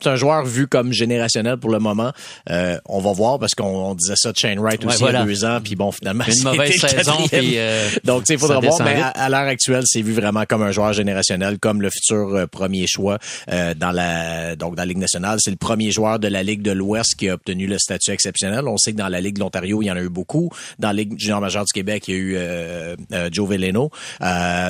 [0.00, 2.12] c'est un joueur vu comme générationnel pour le moment.
[2.50, 5.24] Euh, on va voir parce qu'on disait ça de Shane Wright aussi il y a
[5.24, 7.16] deux ans, puis bon finalement une mauvaise saison.
[7.30, 8.80] Puis, euh, Donc il faudra voir.
[8.84, 12.46] Mais à, l'heure actuelle, c'est vu vraiment comme un joueur générationnel, comme le futur euh,
[12.46, 13.18] premier choix
[13.50, 15.38] euh, dans la donc dans la Ligue nationale.
[15.40, 18.68] C'est le premier joueur de la Ligue de l'Ouest qui a obtenu le statut exceptionnel.
[18.68, 20.50] On sait que dans la Ligue de l'Ontario, il y en a eu beaucoup.
[20.78, 22.96] Dans la Ligue junior majeure du Québec, il y a eu euh,
[23.32, 23.90] Joe Veleno.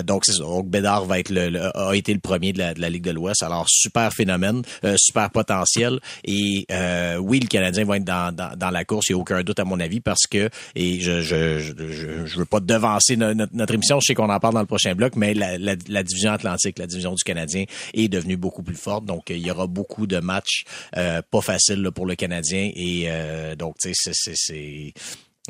[0.05, 3.05] donc donc Bédard va être le, a été le premier de la, de la Ligue
[3.05, 3.43] de l'Ouest.
[3.43, 4.63] Alors super phénomène,
[4.97, 6.01] super potentiel.
[6.25, 9.43] Et euh, oui, le Canadien va être dans, dans, la course, il n'y a aucun
[9.43, 13.75] doute à mon avis, parce que, et je je, je, je veux pas devancer notre,
[13.75, 16.79] émission, je sais qu'on en parle dans le prochain bloc, mais la, la, division Atlantique,
[16.79, 19.05] la division du Canadien est devenue beaucoup plus forte.
[19.05, 20.65] Donc, il y aura beaucoup de matchs
[20.97, 22.71] euh, pas faciles pour le Canadien.
[22.75, 24.93] Et euh, donc, tu sais, c'est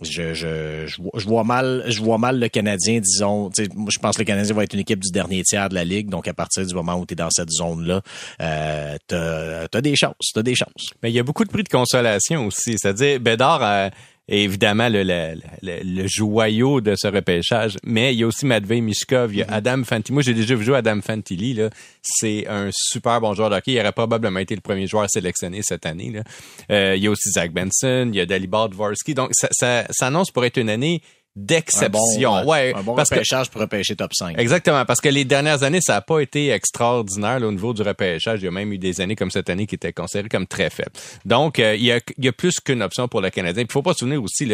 [0.02, 4.26] je, je, je, vois mal je vois mal le Canadien disons je pense que le
[4.26, 6.74] Canadien va être une équipe du dernier tiers de la ligue donc à partir du
[6.74, 8.02] moment où tu es dans cette zone là
[8.42, 10.90] euh, t'as as des chances t'as des chances.
[11.02, 13.90] Mais il y a beaucoup de prix de consolation aussi c'est-à-dire Bédard
[14.28, 17.76] évidemment le, le, le, joyau de ce repêchage.
[17.84, 19.52] Mais il y a aussi Matvey Mishkov, il y a mm-hmm.
[19.52, 20.14] Adam Fantilli.
[20.14, 21.54] Moi, j'ai déjà vu jouer Adam Fantilli.
[21.54, 21.70] Là.
[22.02, 23.72] C'est un super bon joueur de hockey.
[23.72, 26.10] Il aurait probablement été le premier joueur sélectionné cette année.
[26.10, 26.22] Là.
[26.70, 29.14] Euh, il y a aussi Zach Benson, il y a Dalibor Dvorsky.
[29.14, 31.02] Donc, ça, ça, ça annonce pour être une année
[31.36, 32.34] d'exception.
[32.34, 34.38] Un bon, ouais, un bon parce repêchage pour repêcher top 5.
[34.38, 38.40] Exactement, parce que les dernières années, ça n'a pas été extraordinaire au niveau du repêchage.
[38.40, 40.70] Il y a même eu des années comme cette année qui étaient considérées comme très
[40.70, 40.92] faibles.
[41.24, 43.62] Donc, euh, il, y a, il, y a, plus qu'une option pour le Canadien.
[43.62, 44.50] Il faut pas se souvenir aussi,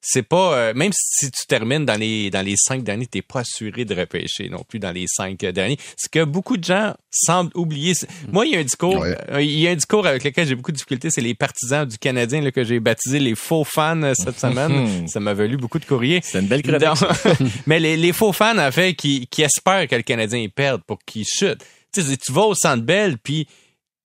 [0.00, 3.40] c'est pas euh, même si tu termines dans les dans les cinq derniers, t'es pas
[3.40, 5.78] assuré de repêcher non plus dans les cinq derniers.
[5.96, 7.94] Ce que beaucoup de gens semblent oublier.
[8.30, 10.54] Moi, il y a un discours, euh, il y a un discours avec lequel j'ai
[10.54, 14.02] beaucoup de difficultés, c'est les partisans du Canadien là, que j'ai baptisé les faux fans
[14.02, 15.08] euh, cette semaine.
[15.08, 16.22] Ça m'a valu beaucoup de courriers.
[16.24, 16.88] C'est une belle chronique.
[17.66, 20.98] mais les, les, faux fans en fait qui, qui espèrent que le Canadien perde pour
[21.04, 21.62] qu'il chute.
[21.92, 23.46] Tu sais, tu vas au Centre Bell puis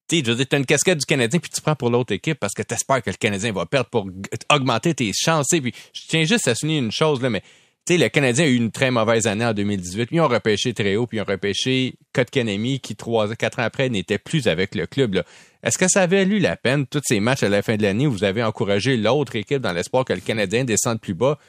[0.09, 2.73] tu as une casquette du Canadien puis tu prends pour l'autre équipe parce que tu
[2.73, 4.09] espères que le Canadien va perdre pour
[4.51, 5.47] augmenter tes chances.
[5.49, 7.41] Puis je tiens juste à souligner une chose là, mais
[7.85, 10.09] tu le Canadien a eu une très mauvaise année en 2018.
[10.11, 13.89] Ils ont repêché très haut, puis ils ont repêché Kotkaniemi qui trois, quatre ans après
[13.89, 15.23] n'était plus avec le club.
[15.63, 18.07] Est-ce que ça avait lu la peine tous ces matchs à la fin de l'année
[18.07, 21.39] où vous avez encouragé l'autre équipe dans l'espoir que le Canadien descende plus bas?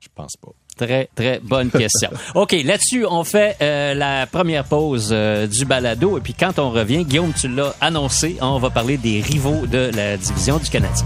[0.00, 0.50] Je pense pas.
[0.76, 2.10] Très, très bonne question.
[2.36, 6.18] OK, là-dessus, on fait euh, la première pause euh, du balado.
[6.18, 9.90] Et puis quand on revient, Guillaume, tu l'as annoncé, on va parler des rivaux de
[9.94, 11.04] la division du Canadien.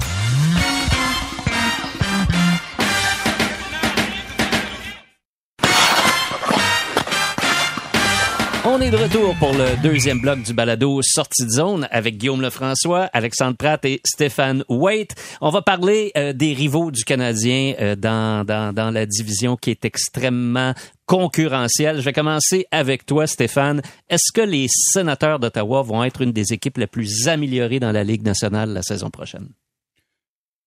[8.65, 12.41] On est de retour pour le deuxième bloc du balado Sortie de zone avec Guillaume
[12.41, 15.17] Lefrançois, Alexandre Pratt et Stéphane Waite.
[15.41, 19.71] On va parler euh, des rivaux du Canadien euh, dans, dans, dans la division qui
[19.71, 20.75] est extrêmement
[21.07, 21.97] concurrentielle.
[21.97, 23.83] Je vais commencer avec toi, Stéphane.
[24.09, 28.05] Est-ce que les sénateurs d'Ottawa vont être une des équipes les plus améliorées dans la
[28.05, 29.49] Ligue nationale la saison prochaine?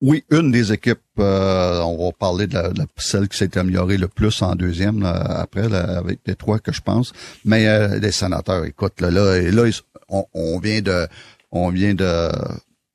[0.01, 4.09] Oui, une des équipes, euh, on va parler de, la, celle qui s'est améliorée le
[4.09, 7.13] plus en deuxième après avec les trois que je pense.
[7.45, 9.69] Mais euh, les sénateurs, écoute, là, là,
[10.09, 11.07] on, vient de
[11.51, 12.29] on vient de,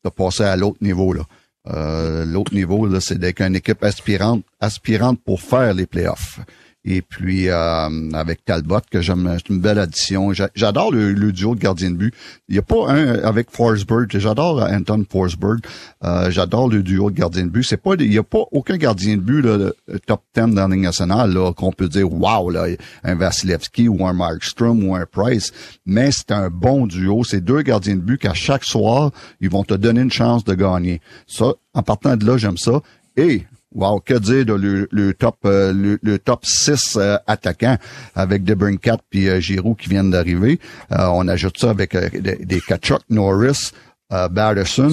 [0.05, 1.23] de passer à l'autre niveau là.
[1.69, 6.39] Euh, l'autre niveau là, c'est d'être une équipe aspirante aspirante pour faire les playoffs.
[6.85, 10.33] Et puis euh, avec Talbot, que j'aime, c'est une belle addition.
[10.55, 12.15] J'adore le, duo de gardien de but.
[12.49, 14.09] Il n'y a pas un avec Forsberg.
[14.19, 15.61] J'adore Anton Forsberg.
[16.05, 17.65] Euh, j'adore le duo de gardien de but.
[17.65, 19.73] C'est pas, il n'y a pas aucun gardien de but là,
[20.07, 22.67] top 10 dans la nationale là, qu'on peut dire wow là,
[23.05, 25.53] un Vasilevski ou un Markstrom ou un Price.
[25.85, 27.25] Mais c'est un bon duo.
[27.25, 30.55] C'est deux gardiens de but qu'à chaque soir ils vont te donner une chance de
[30.55, 31.01] gagner.
[31.27, 32.81] Ça, en partant de là, j'aime ça.
[33.17, 34.55] Et Wow, que dire de
[34.91, 37.79] le, top euh, le, top 6 euh, attaquants
[38.17, 40.59] avec DeBrincat puis euh, Giroud qui viennent d'arriver.
[40.91, 43.71] on ajoute ça avec des, Kachuk, Norris,
[44.11, 44.91] Batterson,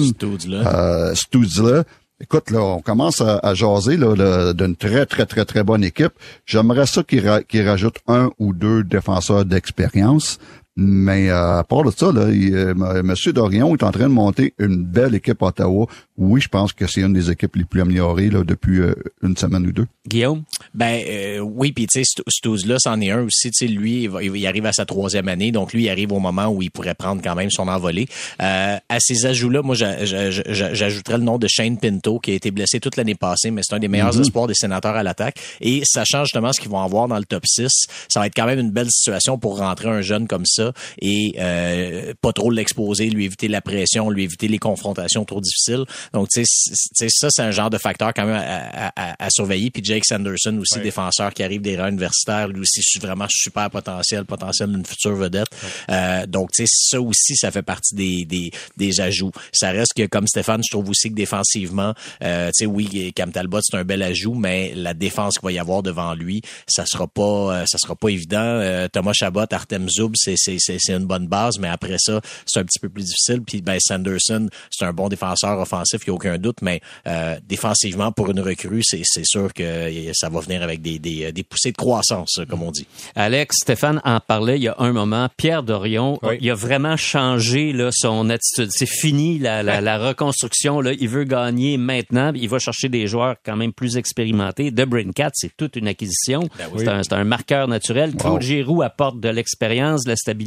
[1.14, 1.84] Studzla.
[2.20, 6.12] Écoute, là, on commence à, jaser là, d'une très, très, très, très bonne équipe.
[6.46, 10.38] J'aimerais ça qu'ils rajoute rajoutent un ou deux défenseurs d'expérience
[10.80, 13.12] Mais euh, à part de ça, là, il, euh, M.
[13.32, 15.86] Dorion est en train de monter une belle équipe à Ottawa.
[16.16, 19.36] Oui, je pense que c'est une des équipes les plus améliorées là, depuis euh, une
[19.36, 19.86] semaine ou deux.
[20.06, 20.44] Guillaume?
[20.74, 23.50] Ben euh, oui, puis tu sais, Stouz-là, c'en est un aussi.
[23.50, 26.12] Tu sais, lui, il, va- il arrive à sa troisième année, donc lui, il arrive
[26.12, 28.06] au moment où il pourrait prendre quand même son envolée.
[28.40, 32.30] Euh, à ces ajouts-là, moi, j'a- j'a- j'a- j'ajouterais le nom de Shane Pinto, qui
[32.30, 35.02] a été blessé toute l'année passée, mais c'est un des meilleurs espoirs des sénateurs à
[35.02, 35.38] l'attaque.
[35.60, 37.68] Et sachant justement ce qu'ils vont avoir dans le top 6,
[38.08, 40.67] ça va être quand même une belle situation pour rentrer un jeune comme ça
[41.00, 45.84] et euh, pas trop l'exposer, lui éviter la pression, lui éviter les confrontations trop difficiles.
[46.12, 49.30] Donc, tu sais, ça, c'est un genre de facteur quand même à, à- à- à
[49.30, 49.70] surveiller.
[49.70, 54.24] Puis Jake Sanderson aussi, défenseur qui arrive des rangs universitaires, lui aussi, vraiment super potentiel,
[54.24, 55.48] potentiel d'une future vedette.
[55.90, 59.32] Euh, donc, tu sais, ça aussi, ça fait partie des, des, des ajouts.
[59.52, 63.32] Ça reste que, comme Stéphane, je trouve aussi que défensivement, euh, tu sais, oui, Cam
[63.32, 66.84] Talbot, c'est un bel ajout, mais la défense qu'il va y avoir devant lui, ça
[66.86, 67.22] sera pas,
[67.62, 68.38] euh, ça sera pas évident.
[68.40, 72.20] Euh, Thomas Chabot, Artem Zoub, c'est, c'est, c'est, c'est une bonne base, mais après ça,
[72.46, 73.42] c'est un petit peu plus difficile.
[73.46, 77.36] Puis, ben, Sanderson, c'est un bon défenseur offensif, il n'y a aucun doute, mais euh,
[77.46, 81.42] défensivement, pour une recrue, c'est, c'est sûr que ça va venir avec des, des, des
[81.42, 82.86] poussées de croissance, comme on dit.
[83.14, 85.28] Alex, Stéphane en parlait il y a un moment.
[85.36, 86.38] Pierre Dorion, Oui.
[86.40, 88.68] il a vraiment changé là, son attitude.
[88.70, 90.80] C'est fini la, la, la reconstruction.
[90.80, 90.92] Là.
[90.98, 92.32] Il veut gagner maintenant.
[92.34, 94.70] Il va chercher des joueurs quand même plus expérimentés.
[94.70, 96.48] De Cat, c'est toute une acquisition.
[96.76, 98.14] c'est, un, c'est un marqueur naturel.
[98.16, 100.37] Claude Giroux apporte de l'expérience, de la stabilité,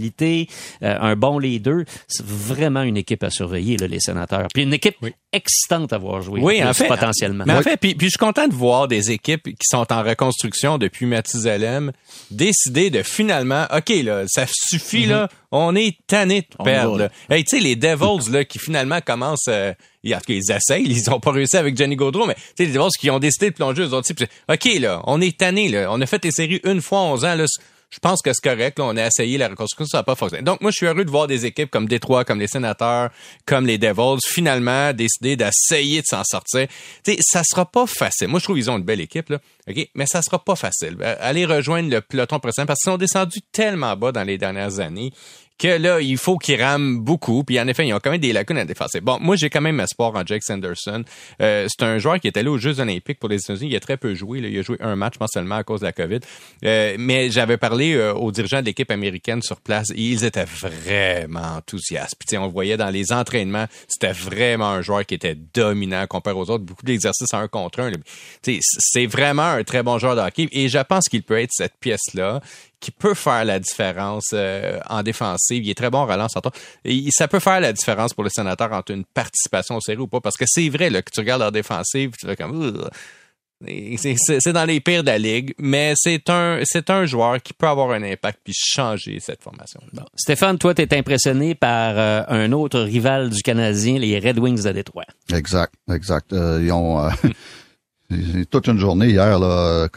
[0.84, 1.84] euh, un bon leader.
[2.08, 4.48] C'est vraiment une équipe à surveiller, là, les sénateurs.
[4.54, 4.96] Puis une équipe
[5.34, 6.42] excitante à voir jouer.
[6.42, 6.88] Oui, plus, en fait.
[6.88, 7.46] Potentiellement.
[7.48, 10.04] Mais en fait, puis, puis je suis content de voir des équipes qui sont en
[10.04, 11.92] reconstruction depuis Mathusalem
[12.30, 16.98] décider de finalement, OK, là, ça suffit, là, on est tanné de perdre.
[16.98, 17.10] là.
[17.30, 19.74] Hey, tu sais, les Devils, là, qui finalement commencent, euh,
[20.04, 22.42] ils- en tout cas, ils essayent, ils ont pas réussi avec Johnny Gaudreau, mais tu
[22.58, 25.38] sais, les Devils qui ont décidé de plonger eux autres, puis, OK, là, on est
[25.38, 27.46] tanné, là, on a fait les séries une fois en 11 ans, là,
[27.92, 28.80] je pense que c'est correct.
[28.80, 30.44] Là, on a essayé la reconstruction, ça n'a pas fonctionné.
[30.44, 33.10] Donc, moi, je suis heureux de voir des équipes comme Détroit, comme les Sénateurs,
[33.46, 36.68] comme les Devils, finalement décider d'essayer de s'en sortir.
[37.04, 38.30] Tu sais, ça sera pas facile.
[38.30, 39.40] Moi, je trouve qu'ils ont une belle équipe, là.
[39.70, 39.90] OK?
[39.94, 40.98] Mais ça sera pas facile.
[41.20, 45.12] Aller rejoindre le peloton précédent parce qu'ils sont descendus tellement bas dans les dernières années
[45.62, 47.44] que là, il faut qu'ils rament beaucoup.
[47.44, 49.00] Puis en effet, ils ont quand même des lacunes à défenser.
[49.00, 51.04] Bon, moi, j'ai quand même espoir en Jake Sanderson.
[51.40, 53.70] Euh, c'est un joueur qui est allé aux Jeux olympiques pour les États-Unis.
[53.70, 54.42] Il a très peu joué.
[54.42, 54.48] là.
[54.48, 56.20] Il a joué un match, je pense seulement à cause de la COVID.
[56.66, 60.46] Euh, mais j'avais parlé euh, aux dirigeants de l'équipe américaine sur place et ils étaient
[60.46, 62.16] vraiment enthousiastes.
[62.18, 66.50] Puis on voyait dans les entraînements, c'était vraiment un joueur qui était dominant comparé aux
[66.50, 66.64] autres.
[66.64, 67.92] Beaucoup d'exercices à un contre un.
[68.44, 71.78] c'est vraiment un très bon joueur de hockey et je pense qu'il peut être cette
[71.80, 72.42] pièce-là
[72.82, 75.64] qui peut faire la différence euh, en défensive.
[75.64, 76.36] Il est très bon en relance.
[76.36, 76.42] en.
[76.84, 80.08] Et ça peut faire la différence pour le sénateur entre une participation aux séries ou
[80.08, 80.20] pas.
[80.20, 82.90] Parce que c'est vrai là, que tu regardes leur défensive, tu fais comme...
[83.68, 87.68] C'est dans les pires de la ligue, mais c'est un c'est un joueur qui peut
[87.68, 89.80] avoir un impact puis changer cette formation.
[90.16, 94.64] Stéphane, toi, tu es impressionné par euh, un autre rival du Canadien, les Red Wings
[94.64, 95.06] de Détroit.
[95.32, 96.34] Exact, exact.
[96.34, 97.10] Euh, ils ont euh,
[98.34, 99.88] c'est toute une journée hier là,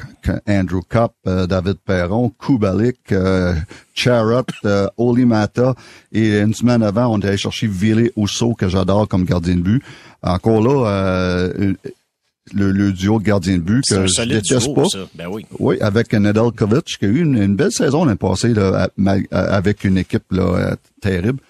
[0.49, 3.55] Andrew Cup, euh, David Perron, Kubalik, euh,
[3.95, 5.75] Charrot, euh, Oli Mata
[6.13, 9.61] et une semaine avant, on est allé chercher Ville Ousso que j'adore comme gardien de
[9.61, 9.83] but.
[10.23, 11.75] Encore là, euh,
[12.53, 14.89] le, le duo de gardien de but que je déteste duo, pas.
[14.89, 14.99] ça.
[15.15, 15.47] Ben oui.
[15.59, 18.89] Oui, avec Nedeljkovic, qui a eu une, une belle saison l'année passée là,
[19.31, 21.41] avec une équipe là, terrible.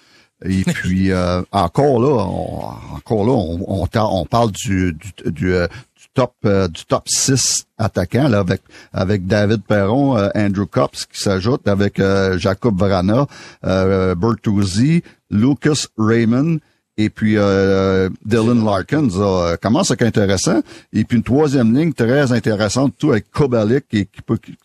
[0.44, 5.54] Et puis euh, encore là, on, encore là, on, on, on parle du, du, du,
[5.54, 10.66] euh, du top euh, du top 6 attaquants là, avec avec David Perron, euh, Andrew
[10.66, 13.26] Cops qui s'ajoute avec euh, Jacob Vrana,
[13.64, 16.58] euh, Bertuzzi, Lucas Raymond
[16.96, 20.62] et puis euh, Dylan Larkins euh, commence à être intéressant?
[20.92, 24.08] Et puis une troisième ligne très intéressante, tout avec Kobalik, qui,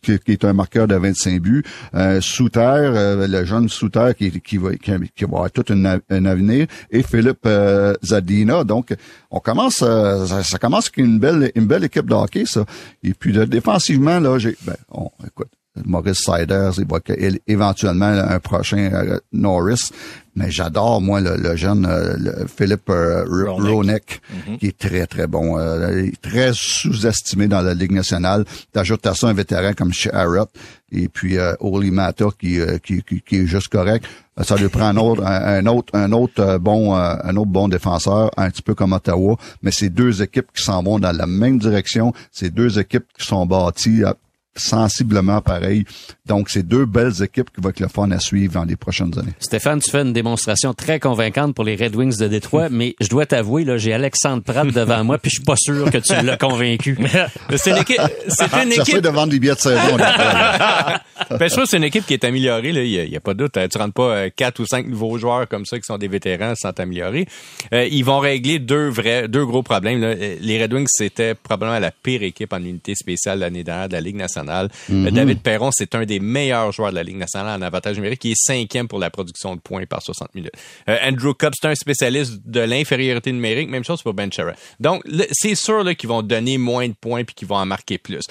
[0.01, 1.63] qui, qui- est un marqueur de 25 buts.
[1.95, 6.25] Euh, Souter, euh, le jeune Souter qui, qui, va, qui, va avoir tout un, un
[6.25, 6.67] avenir.
[6.91, 8.63] Et Philippe euh, Zadina.
[8.63, 8.93] Donc,
[9.31, 12.65] on commence, euh, ça, ça commence avec une belle, une belle équipe de hockey, ça.
[13.03, 14.55] Et puis défensivement, là, j'ai...
[14.65, 15.49] Ben, on, écoute,
[15.85, 16.99] Maurice Siders, il va
[17.47, 19.91] éventuellement un prochain euh, Norris.
[20.35, 24.21] Mais j'adore, moi, le, le jeune euh, le Philippe euh, R- Roenick.
[24.47, 25.57] Roenick, qui est très, très bon.
[25.59, 28.45] euh, très sous-estimé dans la Ligue nationale.
[28.71, 30.47] T'ajoutes à ça un vétéran comme Sharrett
[30.91, 34.05] et puis euh, Oli Mata qui, euh, qui, qui, qui est juste correct.
[34.41, 38.31] Ça lui prend un autre, un, un autre, un autre bon, un autre bon défenseur,
[38.37, 39.35] un petit peu comme Ottawa.
[39.61, 42.13] Mais c'est deux équipes qui s'en vont dans la même direction.
[42.31, 44.13] C'est deux équipes qui sont bâties euh,
[44.55, 45.85] sensiblement pareil.
[46.25, 49.17] Donc, c'est deux belles équipes qui vont être le fun à suivre dans les prochaines
[49.17, 49.33] années.
[49.39, 53.07] Stéphane, tu fais une démonstration très convaincante pour les Red Wings de Détroit, mais je
[53.07, 56.13] dois t'avouer, là, j'ai Alexandre Pratt devant moi, puis je suis pas sûr que tu
[56.25, 56.97] l'as convaincu.
[57.55, 59.97] C'est une équipe, c'est une équipe de vendre des billets de saison.
[59.97, 62.71] Ben, je trouve que c'est une équipe qui est améliorée.
[62.71, 62.83] Là.
[62.83, 63.57] Il n'y a, pas de doute.
[63.69, 66.53] Tu rentres pas euh, quatre ou cinq nouveaux joueurs comme ça qui sont des vétérans
[66.55, 67.27] sans t'améliorer.
[67.73, 69.99] Euh, ils vont régler deux vrais, deux gros problèmes.
[69.99, 70.15] Là.
[70.15, 74.01] Les Red Wings, c'était probablement la pire équipe en unité spéciale l'année dernière de la
[74.01, 74.38] Ligue nationale.
[74.43, 75.09] Mhm.
[75.11, 78.23] David Perron, c'est un des meilleurs joueurs de la Ligue nationale en avantage numérique.
[78.25, 80.53] Il est cinquième pour la production de points par 60 minutes.
[80.87, 83.69] Andrew Cup, c'est un spécialiste de l'infériorité numérique.
[83.69, 84.53] Même chose pour Ben Chara.
[84.79, 88.23] Donc, c'est sûr qu'ils vont donner moins de points puis qu'ils vont en marquer plus.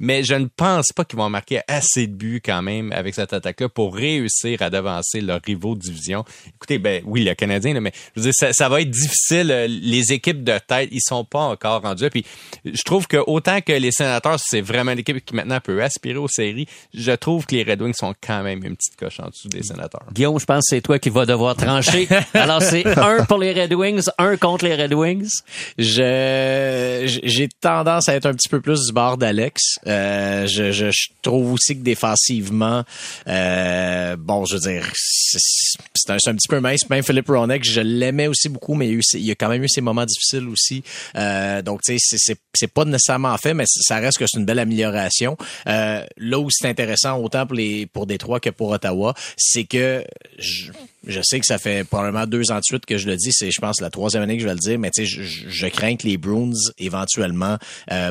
[0.00, 3.32] Mais je ne pense pas qu'ils vont marquer assez de buts quand même avec cette
[3.32, 6.24] attaque-là pour réussir à devancer leurs rivaux de division.
[6.48, 9.48] Écoutez, ben oui, le Canadien, mais je veux dire, ça, va être difficile.
[9.68, 12.10] Les équipes de tête, ils sont pas encore rendus.
[12.10, 12.24] Puis
[12.64, 16.28] je trouve que autant que les sénateurs, c'est vraiment l'équipe qui maintenant peut aspirer aux
[16.28, 19.48] séries, je trouve que les Red Wings sont quand même une petite coche en dessous
[19.48, 20.06] des sénateurs.
[20.12, 22.08] Guillaume, je pense que c'est toi qui vas devoir trancher.
[22.34, 25.30] Alors c'est un pour les Red Wings, un contre les Red Wings.
[25.78, 29.78] Je j'ai tendance à être un petit peu plus du bord d'Alex.
[29.86, 32.84] Euh, je, je, je, trouve aussi que défensivement,
[33.26, 36.88] euh, bon, je veux dire, c'est un, un, petit peu mince.
[36.88, 39.34] Même Philippe Ronek, je l'aimais aussi beaucoup, mais il y, a eu, il y a
[39.34, 40.82] quand même eu ses moments difficiles aussi.
[41.16, 44.58] Euh, donc, tu sais, c'est pas nécessairement fait, mais ça reste que c'est une belle
[44.58, 45.36] amélioration.
[45.66, 50.04] Euh, là où c'est intéressant, autant pour les pour Détroit que pour Ottawa, c'est que
[50.38, 50.72] je,
[51.06, 53.50] je sais que ça fait probablement deux ans de suite que je le dis, c'est
[53.50, 55.66] je pense la troisième année que je vais le dire, mais tu sais, je, je,
[55.68, 57.56] crains que les Bruins éventuellement
[57.92, 58.10] euh,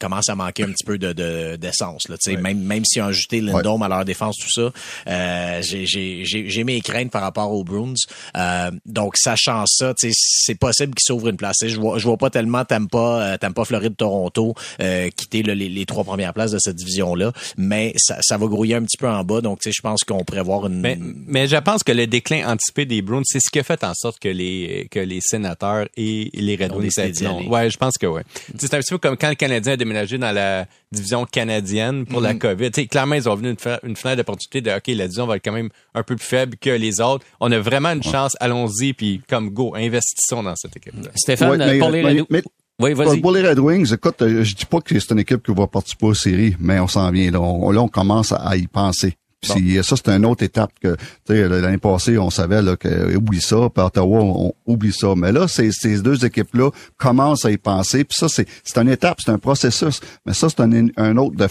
[0.00, 2.04] commencent à manquer un petit peu de d'essence.
[2.08, 2.40] De, ouais.
[2.40, 3.86] Même même s'ils ont ajouté Lindome ouais.
[3.86, 4.72] à leur défense, tout ça,
[5.08, 7.94] euh, j'ai mes craintes par rapport aux Bruins.
[8.36, 11.56] Euh, donc sachant ça, c'est possible qu'ils s'ouvrent une place.
[11.62, 15.68] Je vois je vois pas tellement Tampa euh, Tampa Floride Toronto euh, quitter le, les,
[15.68, 18.96] les, trois premières places de cette division là, mais ça, ça va grouiller un petit
[18.96, 19.40] peu en bas.
[19.40, 20.80] Donc je pense qu'on pourrait voir une.
[20.80, 23.82] Mais, mais je pense que le déclin anticipé des Bruins, c'est ce qui a fait
[23.84, 26.90] en sorte que les que les sénateurs et les Red Wings
[27.24, 27.48] non.
[27.50, 28.22] Ouais, je pense que ouais.
[28.58, 32.20] C'est un petit peu comme quand le Canadien a déménagé dans la division canadienne pour
[32.20, 32.70] la COVID.
[32.70, 33.56] T'sais, clairement, ils ont venu une,
[33.88, 36.56] une fenêtre d'opportunité de OK, la division va être quand même un peu plus faible
[36.56, 37.24] que les autres.
[37.40, 41.10] On a vraiment une chance, allons-y, puis comme go, investissons dans cette équipe-là.
[41.16, 42.42] Stéphane, Ouais, mais- pour les mais- Red mais-
[42.78, 42.92] Oui.
[43.22, 45.66] Pour les Red Wings, écoute, euh, je dis pas que c'est une équipe qui va
[45.66, 47.30] participer aux séries, mais on s'en vient.
[47.30, 49.16] Là, on, là, on commence à y penser.
[49.54, 50.96] Puis ça, c'est une autre étape que,
[51.28, 55.14] l'année passée, on savait là, que oublie ça, puis Ottawa, on, oublie ça.
[55.16, 58.04] Mais là, ces, deux équipes-là commencent à y penser.
[58.04, 60.00] Puis ça, c'est c'est une étape, c'est un processus.
[60.24, 61.46] Mais ça, c'est un, un autre de.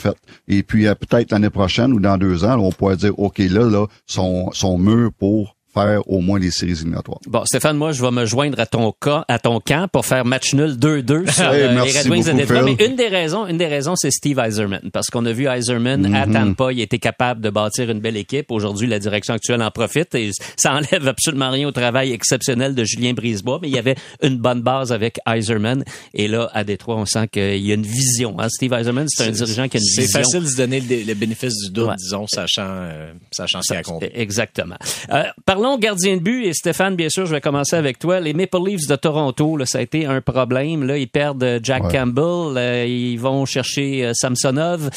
[0.47, 3.69] Et puis euh, peut-être l'année prochaine ou dans deux ans, on pourrait dire, OK, là,
[3.69, 7.19] là, sont, sont mûrs pour faire au moins les séries éliminatoires.
[7.27, 10.25] Bon, Stéphane, moi, je vais me joindre à ton cas, à ton camp pour faire
[10.25, 12.65] match nul 2-2 sur Hey, euh, les merci Red Wings de beaucoup.
[12.65, 14.89] Mais une des raisons, une des raisons, c'est Steve Eiserman.
[14.91, 18.51] Parce qu'on a vu Eiserman à Tampa, il était capable de bâtir une belle équipe.
[18.51, 22.83] Aujourd'hui, la direction actuelle en profite et ça enlève absolument rien au travail exceptionnel de
[22.83, 23.59] Julien Brisebois.
[23.61, 25.83] Mais il y avait une bonne base avec Eiserman.
[26.13, 28.35] Et là, à Détroit, on sent qu'il y a une vision.
[28.39, 28.47] hein.
[28.49, 30.19] Steve Eiserman, c'est un dirigeant qui a une C'est vision.
[30.19, 31.95] facile de se donner le, le bénéfice du doute, Ouais.
[31.97, 34.09] disons, sachant, euh, sachant ce qu'il.
[34.13, 34.75] Exactement.
[35.11, 38.19] Euh, parlons gardien de but et Stéphane, bien sûr, je vais commencer avec toi.
[38.19, 40.83] Les Maple Leafs de Toronto, là, ça a été un problème.
[40.83, 41.91] Là, ils perdent euh, Jack Ouais.
[41.91, 44.89] Campbell, euh, ils vont chercher euh, Samsonov.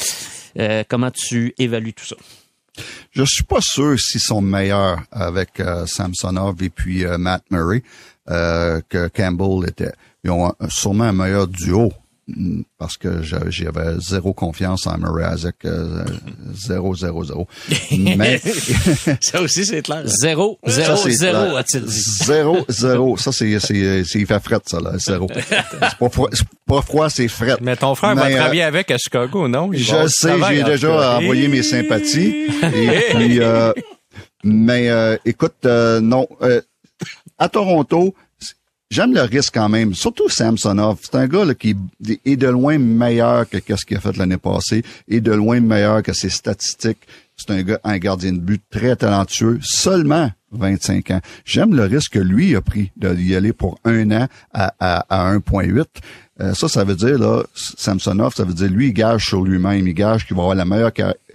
[0.57, 2.15] Euh, comment tu évalues tout ça?
[3.11, 7.83] Je suis pas sûr s'ils sont meilleurs avec Samsonov et puis Matt Murray
[8.25, 9.91] que Campbell était.
[10.23, 11.91] Ils ont sûrement un meilleur duo
[12.77, 16.03] parce que j'avais zéro confiance en Murray Isaac, euh,
[16.53, 17.47] zéro, zéro, zéro.
[17.91, 18.39] Mais
[19.21, 20.03] Ça aussi, c'est clair.
[20.05, 22.01] Zéro, zéro, Ça, c'est zéro, a-t-il dit.
[22.25, 23.17] zéro, zéro.
[23.17, 25.27] Ça, c'est, c'est, c'est, il fait fret, ça, là, zéro.
[25.33, 27.57] C'est pas froid, c'est pas froid, c'est fret.
[27.61, 29.71] Mais ton frère va Mais, euh, travailler avec à Chicago, non?
[29.73, 31.17] Il va Je sais, j'ai déjà cas.
[31.17, 32.47] envoyé mes sympathies.
[32.75, 33.71] Et puis, euh,
[34.43, 36.61] mais euh, écoute, euh, non, euh,
[37.37, 38.13] à Toronto,
[38.89, 39.93] j'aime le risque quand même.
[39.93, 41.75] Surtout Samsonov, c'est un gars là, qui
[42.25, 46.03] est de loin meilleur que ce qu'il a fait l'année passée, et de loin meilleur
[46.03, 47.07] que ses statistiques.
[47.37, 51.21] C'est un gars, un gardien de but très talentueux, seulement 25 ans.
[51.45, 55.33] J'aime le risque que lui a pris d'y aller pour un an à, à, à
[55.35, 55.85] 1.8.
[56.41, 59.87] Euh, ça, ça veut dire, là, Samsonov, ça veut dire, lui, il gage sur lui-même.
[59.87, 60.91] Il gage qu'il va avoir la meilleure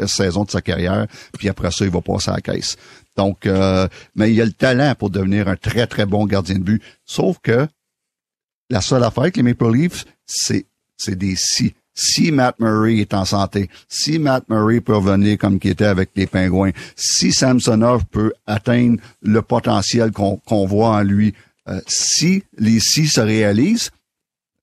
[0.06, 1.06] saison de sa carrière,
[1.38, 2.76] puis après ça, il va passer à la caisse.
[3.16, 6.64] Donc, euh, mais il a le talent pour devenir un très, très bon gardien de
[6.64, 6.82] but.
[7.04, 7.66] Sauf que
[8.70, 11.74] la seule affaire avec les Maple Leafs, c'est, c'est des si.
[11.96, 16.10] Si Matt Murray est en santé, si Matt Murray peut revenir comme qu'il était avec
[16.16, 21.34] les Pingouins, si Samsonov peut atteindre le potentiel qu'on qu'on voit en lui,
[21.68, 23.92] euh, si les si se réalisent,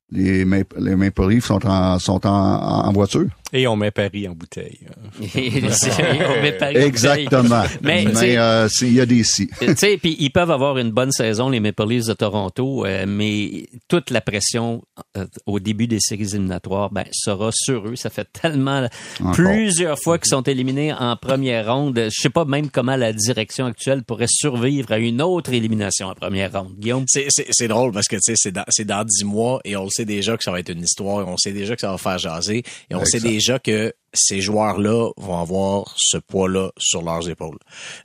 [0.10, 3.30] les Maple, les Maple Leafs sont en, sont en, en voiture.
[3.54, 4.80] Et on met Paris en bouteille.
[5.22, 7.62] on met Paris en Exactement.
[7.64, 7.78] bouteille.
[7.82, 9.48] Mais, Mais, euh, il y a des si.
[9.60, 13.06] tu sais, puis ils peuvent avoir une bonne saison, les Maple Leafs de Toronto, euh,
[13.08, 14.82] mais toute la pression
[15.18, 17.96] euh, au début des séries éliminatoires ben, sera sur eux.
[17.96, 18.88] Ça fait tellement
[19.20, 19.34] Encore.
[19.34, 21.98] plusieurs fois qu'ils sont éliminés en première ronde.
[22.10, 26.16] Je sais pas même comment la direction actuelle pourrait survivre à une autre élimination en
[26.16, 26.74] première ronde.
[26.78, 27.04] Guillaume?
[27.08, 29.76] C'est, c'est, c'est drôle parce que tu sais c'est dans c'est dans dix mois et
[29.76, 31.92] on le sait déjà que ça va être une histoire, on sait déjà que ça
[31.92, 33.20] va faire jaser et on Exact.
[33.20, 37.58] sait déjà que ces joueurs-là vont avoir ce poids-là sur leurs épaules.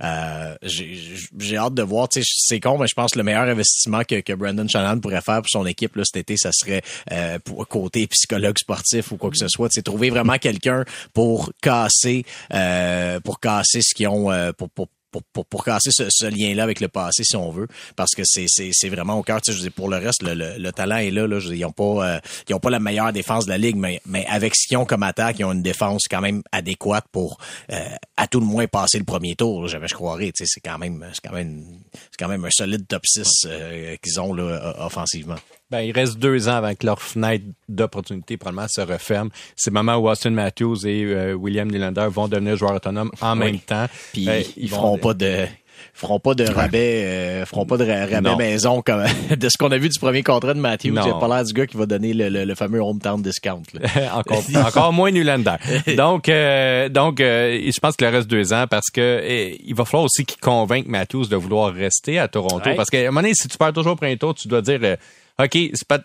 [0.03, 2.09] Euh, j'ai, hâte de voir.
[2.11, 5.43] C'est con, mais je pense que le meilleur investissement que, que Brandon Shannon pourrait faire
[5.43, 6.83] pour son équipe là, cet été, ça serait
[7.13, 9.71] euh, pour côté psychologue sportif ou quoi que ce soit.
[9.73, 14.89] Sais, trouver vraiment quelqu'un pour casser, euh, pour casser ce qu'ils ont, euh, pour, pour
[15.17, 18.23] pour, pour, pour casser ce, ce lien-là avec le passé, si on veut, parce que
[18.25, 19.41] c'est, c'est, c'est vraiment au cœur.
[19.41, 21.27] Tu sais, je veux dire, pour le reste, le, le, le talent est là.
[21.27, 23.51] là je veux dire, ils ont pas, euh, ils ont pas la meilleure défense de
[23.51, 26.21] la ligue, mais, mais avec ce qu'ils ont comme attaque, ils ont une défense quand
[26.21, 27.39] même adéquate pour,
[27.73, 27.85] euh,
[28.17, 29.67] à tout le moins, passer le premier tour.
[29.69, 30.33] je croirais.
[30.33, 33.47] Tu sais, c'est quand même, c'est quand même, c'est quand même un solide top 6
[33.47, 35.37] euh, qu'ils ont là offensivement.
[35.71, 39.31] Ben, il reste deux ans avant que leur fenêtre d'opportunité probablement se referme.
[39.57, 43.33] C'est le moment où Austin Matthews et euh, William Nylander vont devenir joueurs autonomes en
[43.39, 43.47] Oui.
[43.47, 43.87] même temps.
[44.13, 45.47] Puis Ben, ils vont- feront pas de
[45.93, 48.37] feront pas de rabais euh, feront pas de ra- rabais Non.
[48.37, 49.03] maison comme
[49.37, 51.03] de ce qu'on a vu du premier contrat de Matthews Non.
[51.05, 54.15] j'ai pas l'air du gars qui va donner le, le, le fameux hometown discount là.
[54.17, 55.57] encore, encore moins Nylander.
[55.97, 59.85] Donc, euh, donc euh, je pense qu'il reste deux ans parce que euh, il va
[59.85, 62.71] falloir aussi qu'ils convainquent Matthews de vouloir rester à Toronto.
[62.71, 62.75] Ouais.
[62.77, 64.97] Parce qu'à un moment donné, si tu perds toujours au tour, tu dois dire...
[65.41, 65.99] euh, OK, c'est pas,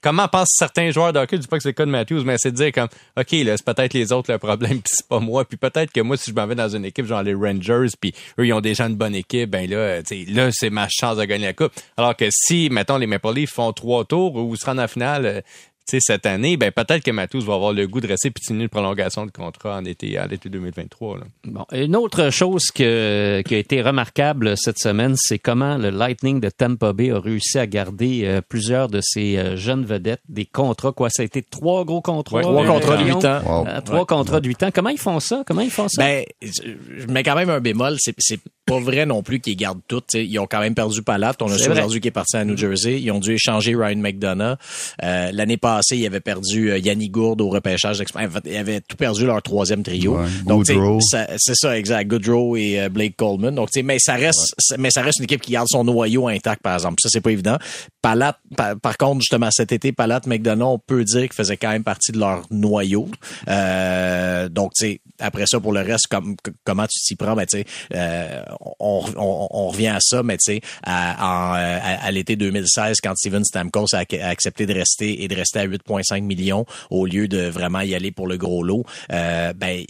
[0.00, 2.22] comment pensent certains joueurs de hockey, je dis pas que c'est le cas de Matthews,
[2.24, 5.08] mais c'est de dire comme, OK, là, c'est peut-être les autres le problème, puis c'est
[5.08, 7.34] pas moi, puis peut-être que moi, si je m'en vais dans une équipe genre les
[7.34, 10.88] Rangers, puis eux, ils ont déjà une bonne équipe, ben là, euh, là, c'est ma
[10.90, 11.72] chance de gagner la coupe.
[11.96, 15.42] Alors que si, mettons, les Maple Leafs font trois tours ou se rendent en finale,
[15.88, 18.40] tu sais, cette année, ben peut-être que Matthews va avoir le goût de rester puis
[18.40, 21.18] de signer une prolongation de contrat en été, à l'été 2023.
[21.18, 21.24] Là.
[21.44, 26.40] Bon, une autre chose que, qui a été remarquable cette semaine, c'est comment le Lightning
[26.40, 30.46] de Tampa Bay a réussi à garder euh, plusieurs de ses euh, jeunes vedettes, des
[30.46, 31.10] contrats, quoi.
[31.10, 32.36] Ça a été trois gros contrats.
[32.36, 33.66] Ouais, trois euh, contrats de huit ans Wow.
[33.66, 34.70] Euh, trois contrats de 8 ans.
[34.74, 35.42] Comment ils font ça?
[35.46, 36.02] Comment ils font ça?
[36.02, 37.96] Ben, je mets quand même un bémol.
[37.98, 40.00] C'est pas vrai non plus qu'ils gardent tout.
[40.00, 40.24] t'sais.
[40.24, 41.34] Ils ont quand même perdu Palat.
[41.40, 43.00] On a su aujourd'hui qu'il est parti à New Jersey.
[43.00, 44.56] Ils ont dû échanger Ryan McDonough.
[45.02, 48.02] Euh, l'année passée, ils avaient perdu euh, Yanni Gourde au repêchage.
[48.44, 50.18] Ils avaient tout perdu leur troisième trio.
[50.18, 52.08] Ouais, Donc, c'est ça, exact.
[52.08, 53.54] Goodrow et euh, Blake Coleman.
[53.54, 56.74] Donc, mais ça reste, mais ça reste une équipe qui garde son noyau intact, par
[56.74, 56.96] exemple.
[57.02, 57.58] Ça, c'est pas évident.
[58.00, 61.70] Palat, par, par contre, justement, cet été, Palat, McDonough, on peut dire qu'ils faisaient quand
[61.70, 63.08] même partie de leur noyau.
[63.48, 67.46] Euh, donc, tu sais, après ça, pour le reste, comme, comment tu t'y prends, ben,
[67.46, 68.42] tu sais, euh,
[68.78, 73.94] on, revient à ça, mais tu sais, à, à, à l'été 2016, quand Steven Stamkos
[73.94, 77.80] a, a accepté de rester et de rester à 8,5 millions au lieu de vraiment
[77.80, 79.84] y aller pour le gros lot, euh, ben,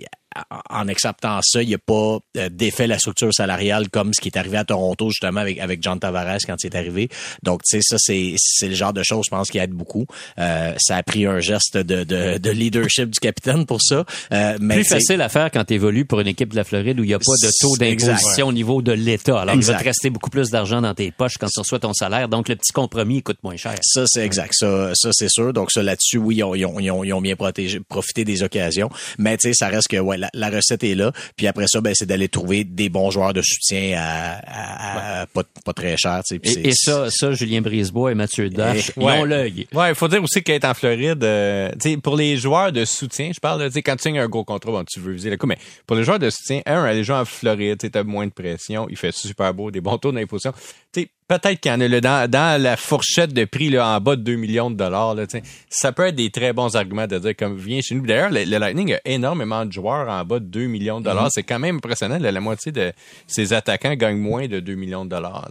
[0.71, 4.29] en acceptant ça, il n'y a pas euh, défait la structure salariale comme ce qui
[4.29, 7.09] est arrivé à Toronto justement avec avec John Tavares quand il est arrivé.
[7.43, 10.07] Donc tu sais ça c'est c'est le genre de choses je pense qui aide beaucoup.
[10.39, 14.05] Euh, ça a pris un geste de, de, de leadership du capitaine pour ça.
[14.33, 16.99] Euh, mais plus facile à faire quand tu évolues pour une équipe de la Floride
[17.01, 18.13] où il n'y a pas de taux exact.
[18.13, 19.41] d'imposition au niveau de l'État.
[19.41, 19.79] Alors, il va Exact.
[19.81, 22.29] te rester beaucoup plus d'argent dans tes poches quand tu reçois ton salaire.
[22.29, 23.75] Donc, le petit compromis coûte moins cher.
[23.83, 24.53] Ça, c'est exact.
[24.55, 25.53] Ça, ça c'est sûr.
[25.53, 28.25] Donc, ça, là-dessus, oui, ils ont, ils ont, ils ont, ils ont bien protégé, profité
[28.25, 28.91] des occasions.
[29.19, 31.13] Mais, tu sais, ça reste que, ouais, la, la recette est là.
[31.37, 35.27] Puis après ça, ben, c'est d'aller trouver des bons joueurs de soutien à, à- à
[35.27, 36.39] pas, pas très cher, tu sais.
[36.39, 39.19] Puis Et, ça, ça, Julien Brisebois et Mathieu Dash, Et- ils ouais.
[39.19, 39.67] ont l'œil.
[39.73, 42.85] Ouais, il faut dire aussi qu'être en Floride, euh, tu sais, pour les joueurs de
[42.85, 45.13] soutien, je parle, là, tu sais, quand tu signes un gros contrat, bon, tu veux
[45.13, 47.99] viser le coup, mais pour les joueurs de soutien, un, aller jouer en Floride, tu
[47.99, 50.53] as moins de pression, il fait super beau, des bons taux d'imposition.
[50.93, 53.97] Tu sais, peut-être qu'il y en a là, dans, dans la fourchette de prix là,
[53.97, 55.25] en bas de 2 millions de dollars, là,
[55.71, 58.07] ça peut être des très bons arguments de dire comme viens chez nous.
[58.07, 61.29] D'ailleurs, le, le Lightning a énormément de joueurs en bas de 2 millions de dollars.
[61.33, 62.19] C'est quand même impressionnant.
[62.19, 62.93] là, la moitié de
[63.27, 65.49] ses attaquants gagnent moins de 2 millions de dollars.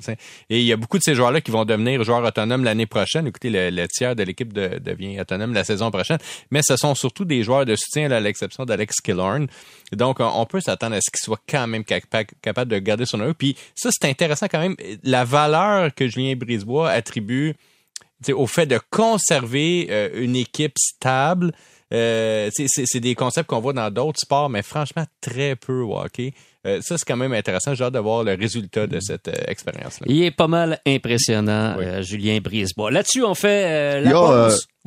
[0.49, 3.27] Et il y a beaucoup de ces joueurs-là qui vont devenir joueurs autonomes l'année prochaine.
[3.27, 6.19] Écoutez, le, le tiers de l'équipe de- devient autonome la saison prochaine.
[6.51, 9.47] Mais ce sont surtout des joueurs de soutien, là, à l'exception d'Alex Killorn.
[9.95, 13.19] Donc, on, peut s'attendre à ce qu'il soit quand même capa- capable de garder son
[13.21, 13.33] œil.
[13.33, 14.75] Puis ça, c'est intéressant quand même.
[15.03, 17.55] La valeur que Julien Brisebois attribue
[18.23, 21.51] tu sais, au fait de conserver euh, une équipe stable.
[21.93, 25.81] Euh, tu sais, c'est des concepts qu'on voit dans d'autres sports, mais franchement, très peu
[25.81, 26.33] au hockey.
[26.65, 27.73] Euh, ça, c'est quand même intéressant.
[27.73, 30.05] J'ai hâte de voir le résultat de cette euh, expérience-là.
[30.07, 31.83] Il est pas mal impressionnant, Oui.
[31.85, 32.91] euh, Julien Brisebois.
[32.91, 34.13] Là-dessus, on fait euh, la y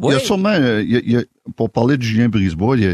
[0.03, 1.23] Il y a sûrement, euh, il y a- il y a-
[1.57, 2.91] pour parler de Julien Brisebois, il y a,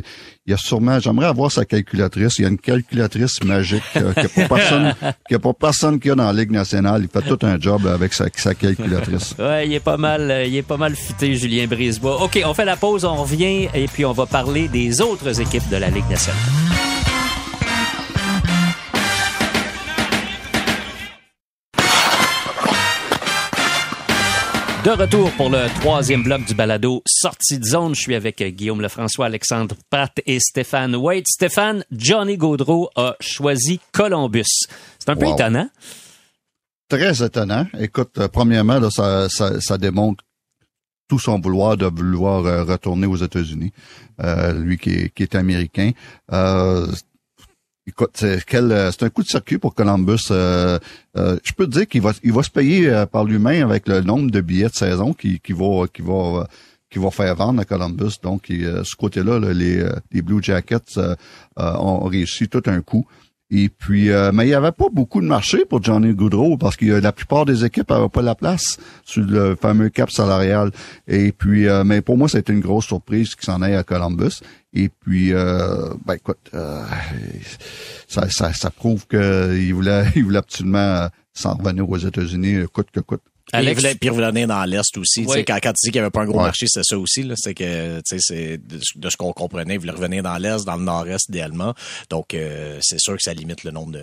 [0.47, 2.39] il y a sûrement, j'aimerais avoir sa calculatrice.
[2.39, 5.39] Il y a une calculatrice magique euh, qu'il n'y a pas personne, qu'il y a
[5.39, 7.03] pas personne qui a dans la Ligue nationale.
[7.03, 9.35] Il fait tout un job avec sa, sa calculatrice.
[9.39, 12.23] Ouais, il est pas mal, euh, il est pas mal fité, Julien Brisebois.
[12.23, 15.69] OK, on fait la pause, on revient et puis on va parler des autres équipes
[15.71, 16.90] de la Ligue nationale.
[24.85, 27.95] De retour pour le troisième bloc du balado Sortie de zone.
[27.95, 31.25] Je suis avec euh, Guillaume Lefrançois, Alexandre Pratt et Stéphane Wade.
[31.29, 34.47] Stéphane, Johnny Gaudreau a choisi Columbus.
[34.99, 35.35] C'est un peu Wow.
[35.35, 35.69] étonnant.
[36.89, 37.67] Très étonnant.
[37.79, 40.25] Écoute, euh, premièrement, là, ça, ça, ça démontre
[41.09, 43.73] tout son vouloir de vouloir euh, retourner aux États-Unis.
[44.23, 45.91] Euh, lui qui est, qui est américain.
[47.87, 48.39] Écoute, euh,
[48.93, 50.29] c'est un coup de circuit pour Columbus.
[50.31, 50.79] Euh,
[51.17, 53.89] euh, je peux te dire qu'il va, il va se payer euh, par lui-même avec
[53.89, 56.47] le nombre de billets de saison qui, qui va, qui va,
[56.91, 58.19] qui va faire vendre à Columbus.
[58.23, 61.15] Donc, euh, ce côté-là, là, les, les Blue Jackets euh,
[61.57, 63.07] ont réussi tout un coup.
[63.53, 66.77] Et puis, euh, mais il n'y avait pas beaucoup de marché pour Johnny Goodrow parce
[66.77, 70.71] que la plupart des équipes n'avaient pas la place sur le fameux cap salarial.
[71.09, 74.41] Et puis, euh, mais pour moi, c'était une grosse surprise qu'il s'en aille à Columbus.
[74.73, 76.85] Et puis, euh, ben écoute, euh,
[78.07, 82.91] ça, ça, ça prouve qu'il voulait, il voulait absolument euh, s'en revenir aux États-Unis, coûte
[82.93, 83.23] que coûte.
[83.53, 85.23] Alex, Alex- il voulait, puis il voulait venir dans l'Est aussi.
[85.23, 85.35] Tu Oui.
[85.39, 86.45] sais, Quand, quand tu dis qu'il n'y avait pas un gros Ouais.
[86.45, 87.23] marché, c'est ça aussi.
[87.23, 87.35] là.
[87.37, 90.65] C'est que, tu sais, c'est de, de ce qu'on comprenait, il voulait revenir dans l'Est,
[90.65, 91.75] dans le Nord-Est idéalement.
[92.11, 93.99] Donc, euh, c'est sûr que ça limite le nombre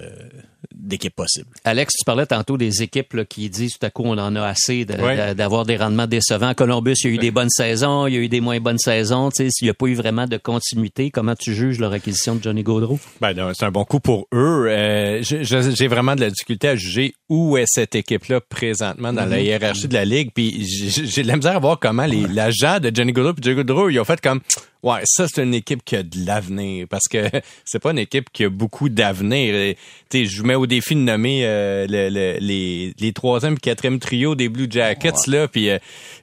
[0.75, 1.47] d'équipes possibles.
[1.63, 4.41] Alex, tu parlais tantôt des équipes là, qui disent tout à coup on en a
[4.45, 5.29] assez de- Ouais.
[5.29, 6.53] de- d'avoir des rendements décevants.
[6.53, 8.77] Columbus, il y a eu des bonnes saisons, il y a eu des moins bonnes
[8.77, 9.29] saisons.
[9.29, 12.35] Tu sais, s'il n'y a pas eu vraiment de continuité, comment tu juges leur acquisition
[12.35, 12.99] de Johnny Gaudreau?
[13.21, 14.67] Ben, c'est un bon coup pour eux.
[14.69, 19.36] Euh, J'ai vraiment de la difficulté à juger où est cette équipe-là présentement dans la
[19.39, 20.31] hiérarchie de la ligue.
[20.33, 23.41] Puis j'ai j'ai de la misère à voir comment les l'agent de Johnny Gaudreau et
[23.41, 24.41] Johnny Gaudreau, ils ont fait comme
[24.87, 27.29] ouais, ça c'est une équipe qui a de l'avenir parce que
[27.65, 29.75] c'est pas une équipe qui a beaucoup d'avenir.
[30.09, 33.57] Tu je vous mets au défi de nommer euh, le- le- les les troisième et
[33.57, 35.79] quatrième trio des Blue Jackets là, puis euh,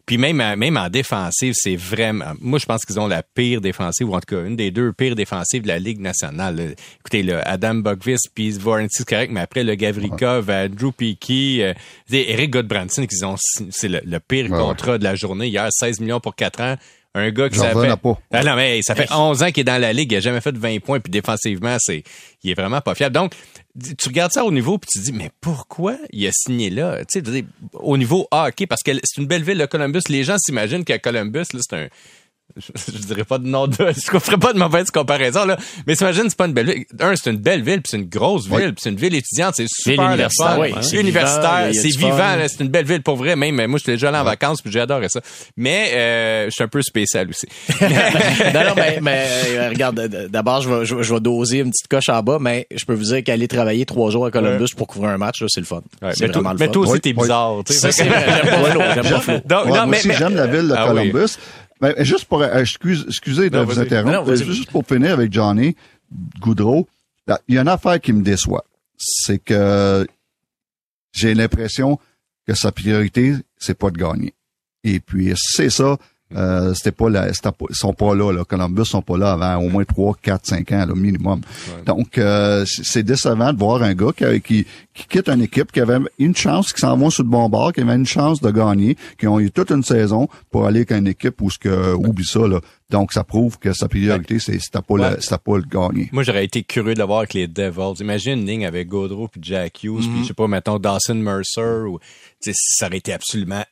[0.07, 3.61] puis même à- même en défensive, c'est vraiment moi je pense qu'ils ont la pire
[3.61, 6.57] défensive ou en tout cas une des deux pires défensives de la Ligue nationale.
[6.57, 6.65] là.
[7.01, 8.55] Écoutez le Adam Bugvis puis
[8.91, 11.75] c'est correct, mais après le Gavrikov, Drew Peaky, euh,
[12.11, 15.69] Eric Godbranson qu'ils ont signé- c'est le, le pire Ouais, contrat de la journée hier,
[15.71, 16.77] 16 millions pour 4 ans.
[17.17, 18.19] Un gars qui fait pas.
[18.33, 20.41] ah non, mais ça fait 11 ans qu'il est dans la ligue, il a jamais
[20.41, 22.03] fait 20 points, puis défensivement, c'est,
[22.43, 23.15] il est vraiment pas fiable.
[23.15, 23.35] Donc,
[23.79, 27.05] tu regardes ça au niveau, puis tu te dis, mais pourquoi il a signé là?
[27.05, 27.45] Tu sais,
[27.75, 30.03] au niveau hockey, parce que c'est une belle ville, le Columbus.
[30.09, 31.89] Les gens s'imaginent qu'à Columbus, là, c'est un,
[32.57, 35.57] je dirais pas de nom de, je ferai pas de mauvaise comparaison, là.
[35.87, 36.85] Mais s'imagine, c'est pas une belle ville.
[37.01, 38.63] Un, c'est une belle ville, puis c'est une grosse ville, Oui.
[38.73, 42.37] puis c'est une ville étudiante, c'est super universitaire, oui, c'est universitaire, c'est vivant, fun.
[42.37, 43.35] là, c'est une belle ville pour vrai.
[43.37, 45.21] Même, moi, j'étais déjà allé en vacances, puis j'ai adoré ça.
[45.57, 47.47] Mais, euh, je suis un peu spécial aussi.
[47.81, 47.89] non,
[48.65, 51.89] non, mais, mais euh, regarde, d'abord, je vais, je, vais- je vais doser une petite
[51.89, 54.87] coche en bas, mais je peux vous dire qu'aller travailler trois jours à Columbus pour
[54.87, 55.83] couvrir un match, là, c'est le fun.
[56.03, 56.73] Ouais, c'est mais, toi, vraiment le mais fun.
[56.73, 57.23] toi aussi, t'es oui.
[57.23, 57.91] bizarre, tu sais.
[57.93, 58.81] J'aime pas Flo.
[58.95, 59.35] J'aime pas Flo.
[59.45, 60.87] Donc, Ouais, non, moi mais, aussi, mais- j'aime la ville de Ah.
[60.87, 61.37] Columbus.
[61.81, 65.33] Ben, juste pour, euh, excuse, excusez de Non, vous interrompre, Non, juste pour finir avec
[65.33, 65.77] Johnny
[66.41, 66.89] Goudreau,
[67.49, 68.64] il y a une affaire qui me déçoit.
[68.97, 70.07] C'est que
[71.12, 71.99] j'ai l'impression
[72.47, 74.35] que sa priorité, c'est pas de gagner.
[74.85, 75.97] Et puis, c'est ça,
[76.35, 78.45] euh, c'était pas là, ils sont pas là, là.
[78.45, 81.41] Columbus sont pas là avant au moins 3, 4, 5 ans, là, minimum.
[81.87, 85.80] Donc, euh, c'est décevant de voir un gars qui, qui, qui quitte une équipe qui
[85.80, 88.51] avait une chance, qui s'en va sur le bon bord, qui avait une chance de
[88.51, 91.95] gagner, qui ont eu toute une saison pour aller avec une équipe où ce que,
[91.95, 92.61] oublie ça, là.
[92.91, 95.16] Donc, ça prouve que sa priorité, c'est, c'était pas Ouais.
[95.45, 96.09] pas le gagner.
[96.12, 98.01] Moi, j'aurais été curieux de le voir avec les Devils.
[98.01, 100.12] Imagine une ligne avec Gaudreau puis Jack Hughes, Mhm.
[100.12, 101.99] puis je sais pas, mettons Dawson Mercer ou
[102.53, 103.64] ça aurait été absolument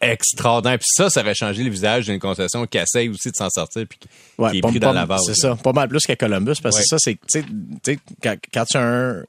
[0.00, 0.78] extraordinaire.
[0.78, 3.84] Puis ça, ça aurait changé le visage d'une concession qui essaye aussi de s'en sortir
[3.88, 5.22] puis qui, Ouais, qui est pris dans la vase.
[5.26, 6.82] C'est ça, pas mal plus qu'à Columbus, parce Ouais.
[6.82, 7.48] que ça, c'est, tu sais, tu
[7.94, 9.22] sais, quand, quand tu as un,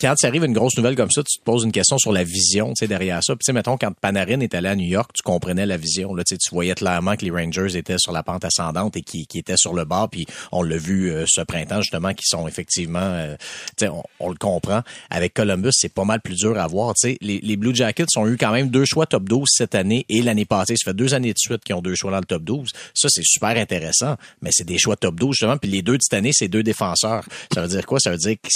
[0.00, 2.12] quand tu arrives à une grosse nouvelle comme ça, tu te poses une question sur
[2.12, 3.34] la vision, tu sais, derrière ça.
[3.34, 6.14] Puis, tu sais, mettons, quand Panarin est allé à New York, tu comprenais la vision,
[6.14, 9.26] là, tu tu voyais clairement que les Rangers étaient sur la pente ascendante et qui,
[9.26, 12.46] qui étaient sur le bas, puis on l'a vu euh, ce printemps, justement, qui sont
[12.46, 13.34] effectivement, euh,
[13.76, 14.82] tu sais, on, on le comprend.
[15.10, 17.18] Avec Columbus, c'est pas mal plus dur à voir, tu sais.
[17.20, 20.22] Les, les Blue Jackets ont eu quand même deux choix top 12 cette année et
[20.22, 20.76] l'année passée.
[20.76, 22.70] Ça fait deux années de suite qu'ils ont deux choix dans le top 12.
[22.94, 25.56] Ça, c'est super intéressant, mais c'est des choix top 12, justement.
[25.56, 27.24] Puis les deux de cette année, c'est deux défenseurs.
[27.52, 27.98] Ça veut dire quoi?
[27.98, 28.48] Ça veut dire que,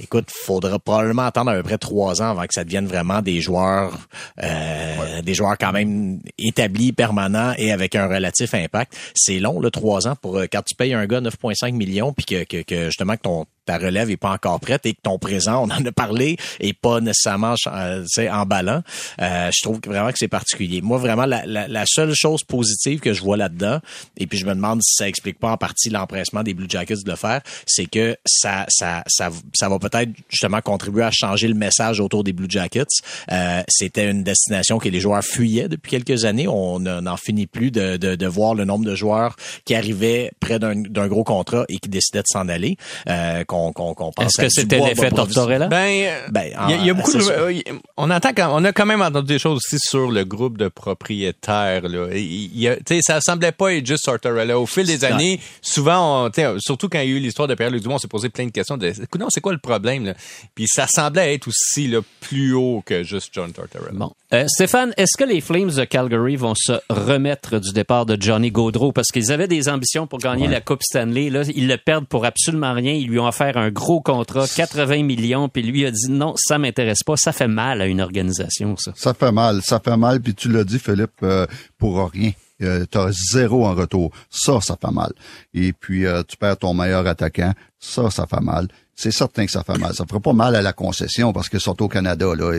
[0.00, 0.30] écoute,
[0.68, 3.96] faudra probablement attendre à peu près trois ans avant que ça devienne vraiment des joueurs,
[4.42, 8.96] euh, des joueurs quand même établis, permanents et avec un relatif impact.
[9.14, 12.26] C'est long, là, trois ans pour, euh, quand tu payes un gars 9,5 millions puis
[12.26, 15.18] que, que, que justement que ton, ta relève est pas encore prête et que ton
[15.18, 18.82] présent, on en a parlé, est pas nécessairement euh, emballant.
[19.20, 20.80] Euh, je trouve vraiment que c'est particulier.
[20.80, 23.80] Moi, vraiment, la, la, la, seule chose positive que je vois là-dedans,
[24.16, 27.02] et puis je me demande si ça explique pas en partie l'empressement des Blue Jackets
[27.04, 31.46] de le faire, c'est que ça, ça, ça, ça va peut-être justement contribuer à changer
[31.46, 32.86] le message autour des Blue Jackets.
[33.30, 36.48] Euh, C'était une destination que les joueurs fuyaient depuis quelques années.
[36.48, 40.58] On n'en finit plus de, de, de, voir le nombre de joueurs qui arrivaient près
[40.58, 42.76] d'un gros contrat et qui décidaient de s'en aller.
[43.08, 44.26] Euh, qu'on qu'on pense.
[44.26, 45.68] Est-ce que c'était l'effet Tortorella?
[45.68, 47.64] Ben, ben il y, a beaucoup de,
[47.96, 50.68] on entend quand, on a quand même entendu des choses aussi sur le groupe de
[50.68, 51.88] propriétaires.
[51.88, 52.08] Là.
[52.14, 54.58] Il, il, ça semblait pas être juste Tortorella.
[54.58, 57.82] Au fil des années, souvent, on, surtout quand il y a eu l'histoire de Pierre-Luc
[57.82, 58.76] Dumont, on s'est posé plein de questions.
[58.76, 60.06] De, non, c'est quoi le problème?
[60.06, 60.14] Là?
[60.54, 63.92] Puis ça semblait être aussi là, plus haut que juste John Tortorella.
[63.92, 64.12] Bon.
[64.34, 68.50] Euh, Stéphane, est-ce que les Flames de Calgary vont se remettre du départ de Johnny
[68.50, 68.92] Gaudreau?
[68.92, 71.30] Parce qu'ils avaient des ambitions pour gagner la Coupe Stanley.
[71.30, 72.92] Là, ils le perdent pour absolument rien.
[72.92, 76.58] Ils lui ont offert un gros contrat, 80 millions, puis lui a dit non, ça
[76.58, 77.16] m'intéresse pas.
[77.16, 78.92] Ça fait mal à une organisation, ça.
[78.94, 80.20] Ça fait mal, ça fait mal.
[80.20, 81.46] Puis tu l'as dit, Philippe, euh,
[81.78, 82.32] pour rien.
[82.60, 84.10] Euh, tu as zéro en retour.
[84.30, 85.12] Ça, ça fait mal.
[85.54, 87.52] Et puis, euh, tu perds ton meilleur attaquant.
[87.78, 88.68] Ça, ça fait mal.
[88.96, 89.94] C'est certain que ça fait mal.
[89.94, 92.52] Ça ferait pas mal à la concession parce que surtout au Canada, là,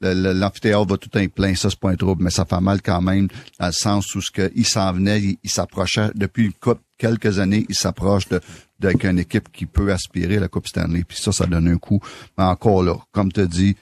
[0.00, 3.02] l'amphithéâtre va tout un plein, ça c'est pas un trouble, mais ça fait mal quand
[3.02, 3.28] même
[3.60, 6.54] dans le sens où ce que il s'en venait, il, s'approchait depuis
[6.96, 8.40] quelques années, il s'approche de
[8.78, 11.04] d'avec une équipe qui peut aspirer à la Coupe Stanley.
[11.06, 12.00] Puis ça, ça donne un coup.
[12.36, 13.76] Mais encore là, comme tu dis,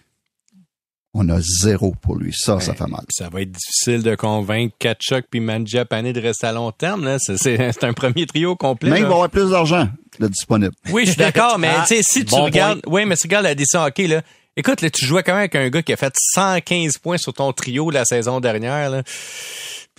[1.14, 2.32] on a zéro pour lui.
[2.34, 3.04] Ça, ça fait mal.
[3.08, 7.04] Ça va être difficile de convaincre Kachuk puis Mangiapane de rester à long terme.
[7.04, 7.18] Là.
[7.18, 8.90] C'est, un premier trio complet.
[8.90, 9.88] Mais il va avoir plus d'argent
[10.18, 10.74] disponible.
[10.90, 13.28] Oui, je suis d'accord, mais ah, tu sais, si tu regardes, oui, mais si tu
[13.28, 14.22] regardes la décision hockey là,
[14.56, 17.32] écoute, là, tu jouais quand même avec un gars qui a fait 115 points sur
[17.32, 18.90] ton trio la saison dernière.
[18.90, 19.02] Là.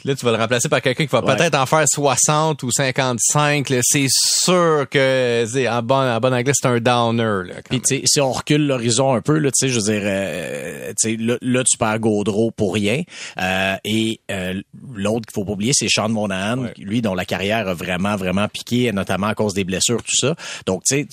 [0.05, 2.69] Puis là, tu vas le remplacer par quelqu'un qui va peut-être en faire 60 ou
[2.69, 3.73] 55.
[3.81, 7.49] C'est sûr que en bon, en bon anglais, c'est un downer.
[7.49, 11.63] Là, Puis si on recule l'horizon un peu, là, je veux dire, euh, là, là,
[11.63, 13.01] tu perds Gaudreau pour rien.
[13.41, 14.61] Euh, et euh,
[14.93, 18.47] l'autre qu'il faut pas oublier, c'est Sean Monahan, lui dont la carrière a vraiment, vraiment
[18.47, 20.35] piqué, notamment à cause des blessures, tout ça.
[20.67, 21.07] Donc, tu sais,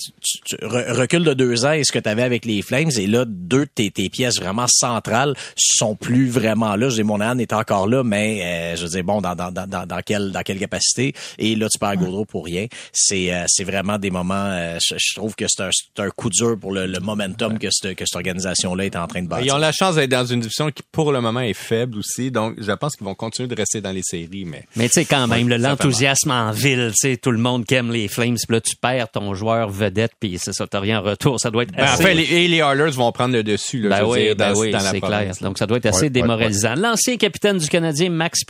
[0.45, 3.25] tu recules de deux ans et ce que tu avais avec les Flames, et là,
[3.25, 6.89] deux de tes, tes pièces vraiment centrales sont plus vraiment là.
[6.89, 10.01] Je dis, Monahan est encore là, mais je veux dire, bon, dans, dans, dans, dans,
[10.05, 11.13] quelle, dans quelle capacité?
[11.37, 12.67] Et là, tu perds Gaudreau pour rien.
[12.91, 16.57] C'est, euh, c'est vraiment des moments, euh, je, trouve que c'est un, un, coup dur
[16.59, 19.45] pour le, le momentum que, cette, que cette organisation-là est en train de bâtir.
[19.45, 22.31] Ils ont la chance d'être dans une division qui, pour le moment, est faible aussi.
[22.31, 24.45] Donc, je pense qu'ils vont continuer de rester dans les séries.
[24.45, 27.75] Mais, mais tu sais, quand même, l'enthousiasme en ville, tu sais, tout le monde qui
[27.75, 30.99] aime les Flames, puis là, tu perds ton joueur vedette, puis c'est ça, t'as rien
[30.99, 31.39] en retour.
[31.39, 32.03] Ça doit être ben, assez...
[32.03, 34.59] Enfin, les, et les Oilers vont prendre le dessus, là, ben oui, dire, ben dans,
[34.59, 35.33] oui, dans c'est clair.
[35.41, 36.75] Donc, ça doit être assez démoralisant.
[36.75, 38.43] L'ancien capitaine du Canadien, Max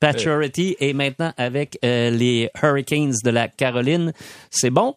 [0.00, 4.12] Pacioretty, est maintenant avec euh, les Hurricanes de la Caroline.
[4.50, 4.94] C'est bon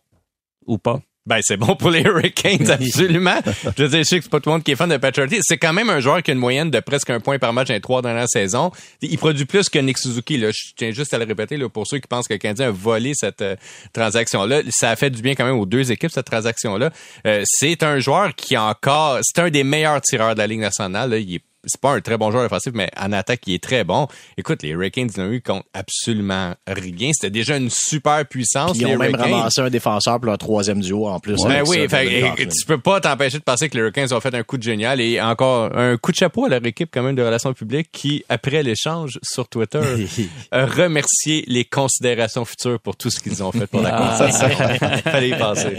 [0.66, 1.02] ou pas?
[1.28, 3.40] Ben, c'est bon pour les Hurricanes, absolument.
[3.46, 4.98] je veux dire, je sais que c'est pas tout le monde qui est fan de
[4.98, 5.32] Patrick.
[5.44, 7.68] C'est quand même un joueur qui a une moyenne de presque un point par match
[7.68, 8.72] dans les trois dernières saisons.
[9.04, 10.50] Il produit plus que Nick Suzuki, là.
[10.52, 12.72] Je tiens juste à le répéter, là, pour ceux qui pensent que le Canadien a
[12.72, 13.56] volé cette euh,
[13.94, 14.62] transaction-là.
[14.72, 16.90] Ça a fait du bien quand même aux deux équipes, cette transaction-là.
[17.28, 20.62] Euh, c'est un joueur qui a encore, c'est un des meilleurs tireurs de la Ligue
[20.62, 21.18] nationale, là.
[21.20, 23.84] Il est c'est pas un très bon joueur offensif, mais en attaque, il est très
[23.84, 24.08] bon.
[24.38, 27.12] Écoute, les Hurricanes n'ont eu contre absolument rien.
[27.14, 28.78] C'était déjà une super puissance.
[28.78, 31.38] ils ont même ramassé un défenseur pour un troisième duo en plus.
[31.44, 34.58] Ben oui, tu peux pas t'empêcher de penser que les Hurricanes ont fait un coup
[34.58, 37.54] de génial et encore un coup de chapeau à leur équipe quand même de relations
[37.54, 39.82] publiques qui, après l'échange sur Twitter,
[40.52, 44.30] a remercié les considérations futures pour tout ce qu'ils ont fait pour la ah.
[45.04, 45.78] Fallait y penser.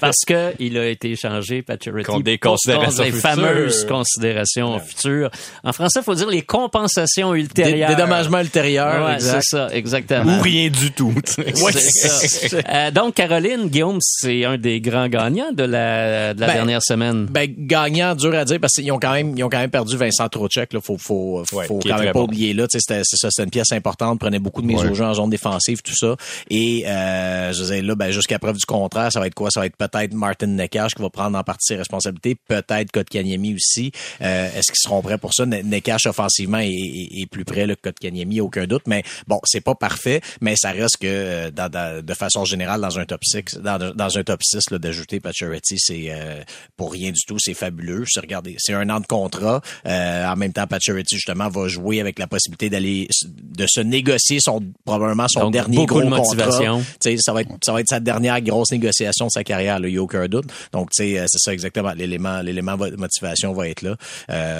[0.00, 5.30] Parce que il a été échangé, Patrick Contre des considérations les fameuses considérations futur.
[5.64, 7.90] En français, il faut dire les compensations ultérieures.
[7.90, 9.06] Des, dédommagements ultérieurs.
[9.06, 10.38] Ouais, c'est ça, exactement.
[10.38, 11.14] Ou rien du tout.
[11.38, 12.58] ouais, ça.
[12.70, 16.82] Euh, donc, Caroline, Guillaume, c'est un des grands gagnants de la, de la ben, dernière
[16.82, 17.26] semaine.
[17.26, 19.96] Ben, gagnant, dur à dire, parce qu'ils ont quand même, ils ont quand même perdu
[19.96, 20.80] Vincent Trocek, là.
[20.80, 22.66] Faut, faut, faut, faut quand même pas oublier, là.
[22.70, 25.30] C'était, c'est ça, c'était une pièce importante, prenait beaucoup de mise au jeu en zone
[25.30, 26.16] défensive, tout ça.
[26.48, 29.50] Et, euh, je disais, là, ben, jusqu'à preuve du contraire, ça va être quoi?
[29.50, 33.54] Ça va être peut-être Martin Neckash qui va prendre en partie ses responsabilités, peut-être Kotkaniemi
[33.54, 33.92] aussi.
[34.20, 35.46] Euh, est-ce qu'ils seront prêts pour ça?
[35.46, 38.82] Nekash offensivement est, plus près le que Kanyemi, aucun doute.
[38.86, 43.04] Mais bon, c'est pas parfait, mais ça reste que euh, de façon générale, dans un
[43.04, 46.42] top 6, dans, un top 6, d'ajouter Pacioretty, c'est euh,
[46.76, 48.04] pour rien du tout, c'est fabuleux.
[48.08, 49.60] C'est regardez, c'est un an de contrat.
[49.86, 54.38] Euh, en même temps, Pacioretty, justement, va jouer avec la possibilité d'aller de se négocier
[54.40, 56.24] son probablement son dernier gros contrat.
[56.24, 60.26] Ça va être ça va être sa dernière grosse négociation de sa carrière, a aucun
[60.26, 60.46] doute.
[60.72, 61.92] Donc, tu sais, c'est ça exactement.
[61.92, 63.96] L'élément l'élément de motivation va être là.
[64.30, 64.59] Euh,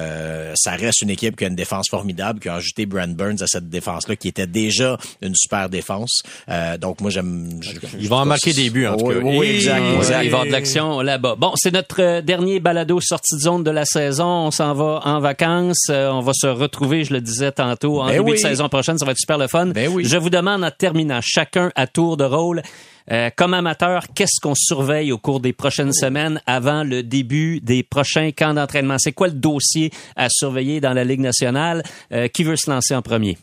[0.55, 3.47] ça reste une équipe qui a une défense formidable, qui a ajouté Brand Burns à
[3.47, 6.23] cette défense-là, qui était déjà une super défense.
[6.49, 7.61] Euh, donc moi j'aime.
[7.99, 9.21] Ils vont en marquer des buts en tout Oui, cas.
[9.23, 10.09] oui, oui, exact, Ouais, exact.
[10.09, 11.37] Il va y avoir de l'action là-bas.
[11.39, 14.27] Bon, c'est notre euh, dernier balado sortie de zone de la saison.
[14.27, 15.87] On s'en va en vacances.
[15.91, 18.33] Euh, on va se retrouver, je le disais tantôt, en Ben début oui.
[18.33, 18.99] de saison prochaine.
[18.99, 19.67] Ça va être super le fun.
[19.67, 20.05] Ben oui.
[20.05, 22.63] Je vous demande en terminant, chacun à tour de rôle,
[23.11, 27.83] euh, comme amateur, qu'est-ce qu'on surveille au cours des prochaines semaines avant le début des
[27.83, 28.97] prochains camps d'entraînement?
[28.99, 31.83] C'est quoi le dossier à surveiller dans la Ligue nationale?
[32.13, 33.39] Euh, qui veut se lancer en premier?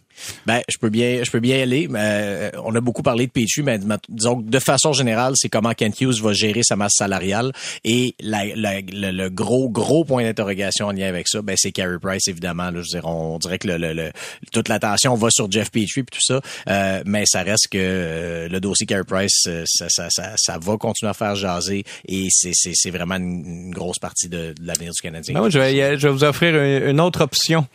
[0.46, 1.88] Ben, je peux bien, je peux bien y aller.
[1.94, 5.74] Euh, on a beaucoup parlé de Petrie, mais ma- disons de façon générale, c'est comment
[5.74, 7.52] Kent Hughes va gérer sa masse salariale.
[7.84, 11.72] Et la, la- le, le gros, gros point d'interrogation en lien avec ça, ben, c'est
[11.72, 12.72] Carey Price, évidemment.
[12.72, 14.12] Là, je dire, on dirait que le, le- le-
[14.52, 16.42] toute l'attention va sur Jeff Petrie et tout ça.
[16.70, 20.58] Euh, mais ça reste que euh, le dossier Carey Price, euh, ça, ça, ça, ça
[20.60, 21.84] va continuer à faire jaser.
[22.08, 25.34] Et c'est, vraiment une, grosse partie de, de l'avenir du Canadien.
[25.34, 27.68] Ben, moi, je, vais, je vais vous offrir une autre option.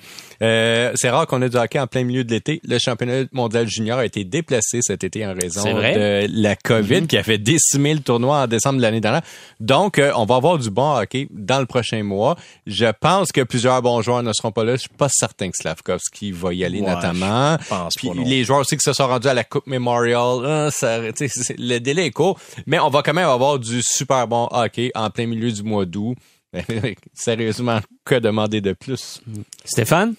[0.43, 2.61] Euh, c'est rare qu'on ait du hockey en plein milieu de l'été.
[2.67, 7.17] Le championnat mondial junior a été déplacé cet été en raison de la COVID qui
[7.17, 9.23] a fait décimer le tournoi en décembre de l'année dernière.
[9.61, 12.37] Donc, euh, on va avoir du bon hockey dans le prochain mois.
[12.67, 14.73] Je pense que plusieurs bons joueurs ne seront pas là.
[14.75, 17.57] Je suis pas certain que Slavkovski va y aller Ouais, notamment.
[17.63, 20.71] je pense Puis les joueurs aussi qui se sont rendus à la Coupe Memorial, hein,
[20.71, 24.91] ça, le délai est court, mais on va quand même avoir du super bon hockey
[24.95, 26.17] en plein milieu du mois d'août.
[27.15, 29.21] Sérieusement, que demander de plus?
[29.65, 30.15] Stéphane?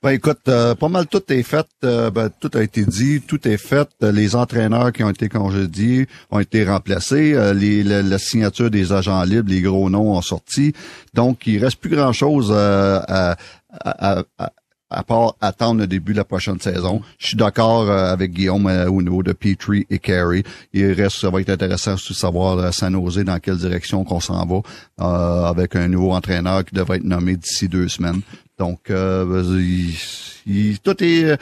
[0.00, 3.48] Ben écoute, euh, pas mal tout est fait, euh, ben, tout a été dit, tout
[3.48, 3.88] est fait.
[4.04, 7.34] Euh, Les entraîneurs qui ont été congédiés ont été remplacés.
[7.34, 10.72] Euh, les, la, la signature des agents libres, les gros noms ont sorti.
[11.14, 13.36] Donc, il reste plus grand-chose euh, à,
[13.80, 14.52] à, à,
[14.88, 17.02] à part attendre le début de la prochaine saison.
[17.18, 20.44] Je suis d'accord euh, avec Guillaume au niveau de Petrie et Carey.
[20.72, 24.46] Il reste, ça va être intéressant de savoir San Jose dans quelle direction qu'on s'en
[24.46, 28.20] va avec un nouveau entraîneur qui devrait être nommé d'ici deux semaines.
[28.58, 29.94] Donc, euh, il-
[30.46, 31.36] il- tout est euh,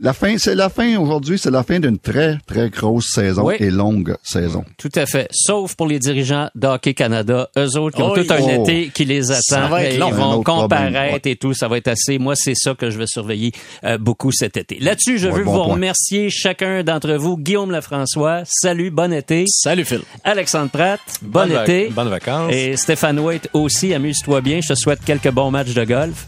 [0.00, 0.36] la fin.
[0.36, 1.38] C'est la fin aujourd'hui.
[1.38, 3.54] C'est la fin d'une très très grosse saison Oui.
[3.60, 4.64] et longue saison.
[4.76, 5.26] Tout à fait.
[5.30, 7.48] Sauf pour les dirigeants d'Hockey Canada.
[7.56, 8.62] Eux autres qui ont Oh, tout un oh.
[8.64, 9.40] été qui les attend.
[9.42, 10.08] Ça va être Et long.
[10.08, 11.54] Ils vont comparaître et tout.
[11.54, 12.18] Ça va être assez.
[12.18, 13.52] Moi, c'est ça que je vais surveiller
[13.84, 14.78] euh, beaucoup cet été.
[14.80, 15.74] Là-dessus, je Ouais, veux bon vous point.
[15.74, 17.38] remercier chacun d'entre vous.
[17.38, 19.44] Guillaume Lefrançois, salut, bon été.
[19.48, 20.00] Salut Phil.
[20.24, 21.88] Alexandre Pratt, bon été.
[21.90, 22.52] Bonnes vacances.
[22.52, 24.60] Et Stéphane Waite aussi, amuse-toi bien.
[24.62, 26.26] Je te souhaite quelques bons matchs de golf.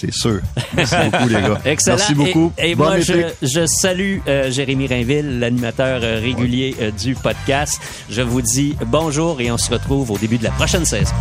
[0.00, 0.40] C'est sûr.
[0.74, 1.60] Merci beaucoup les gars.
[1.66, 1.96] Excellent.
[1.98, 2.52] Merci beaucoup.
[2.56, 7.14] Et, et Bon moi, je, je salue euh, Jérémy Rainville, l'animateur euh, régulier euh, du
[7.14, 7.78] podcast.
[8.08, 11.14] Je vous dis bonjour et on se retrouve au début de la prochaine saison.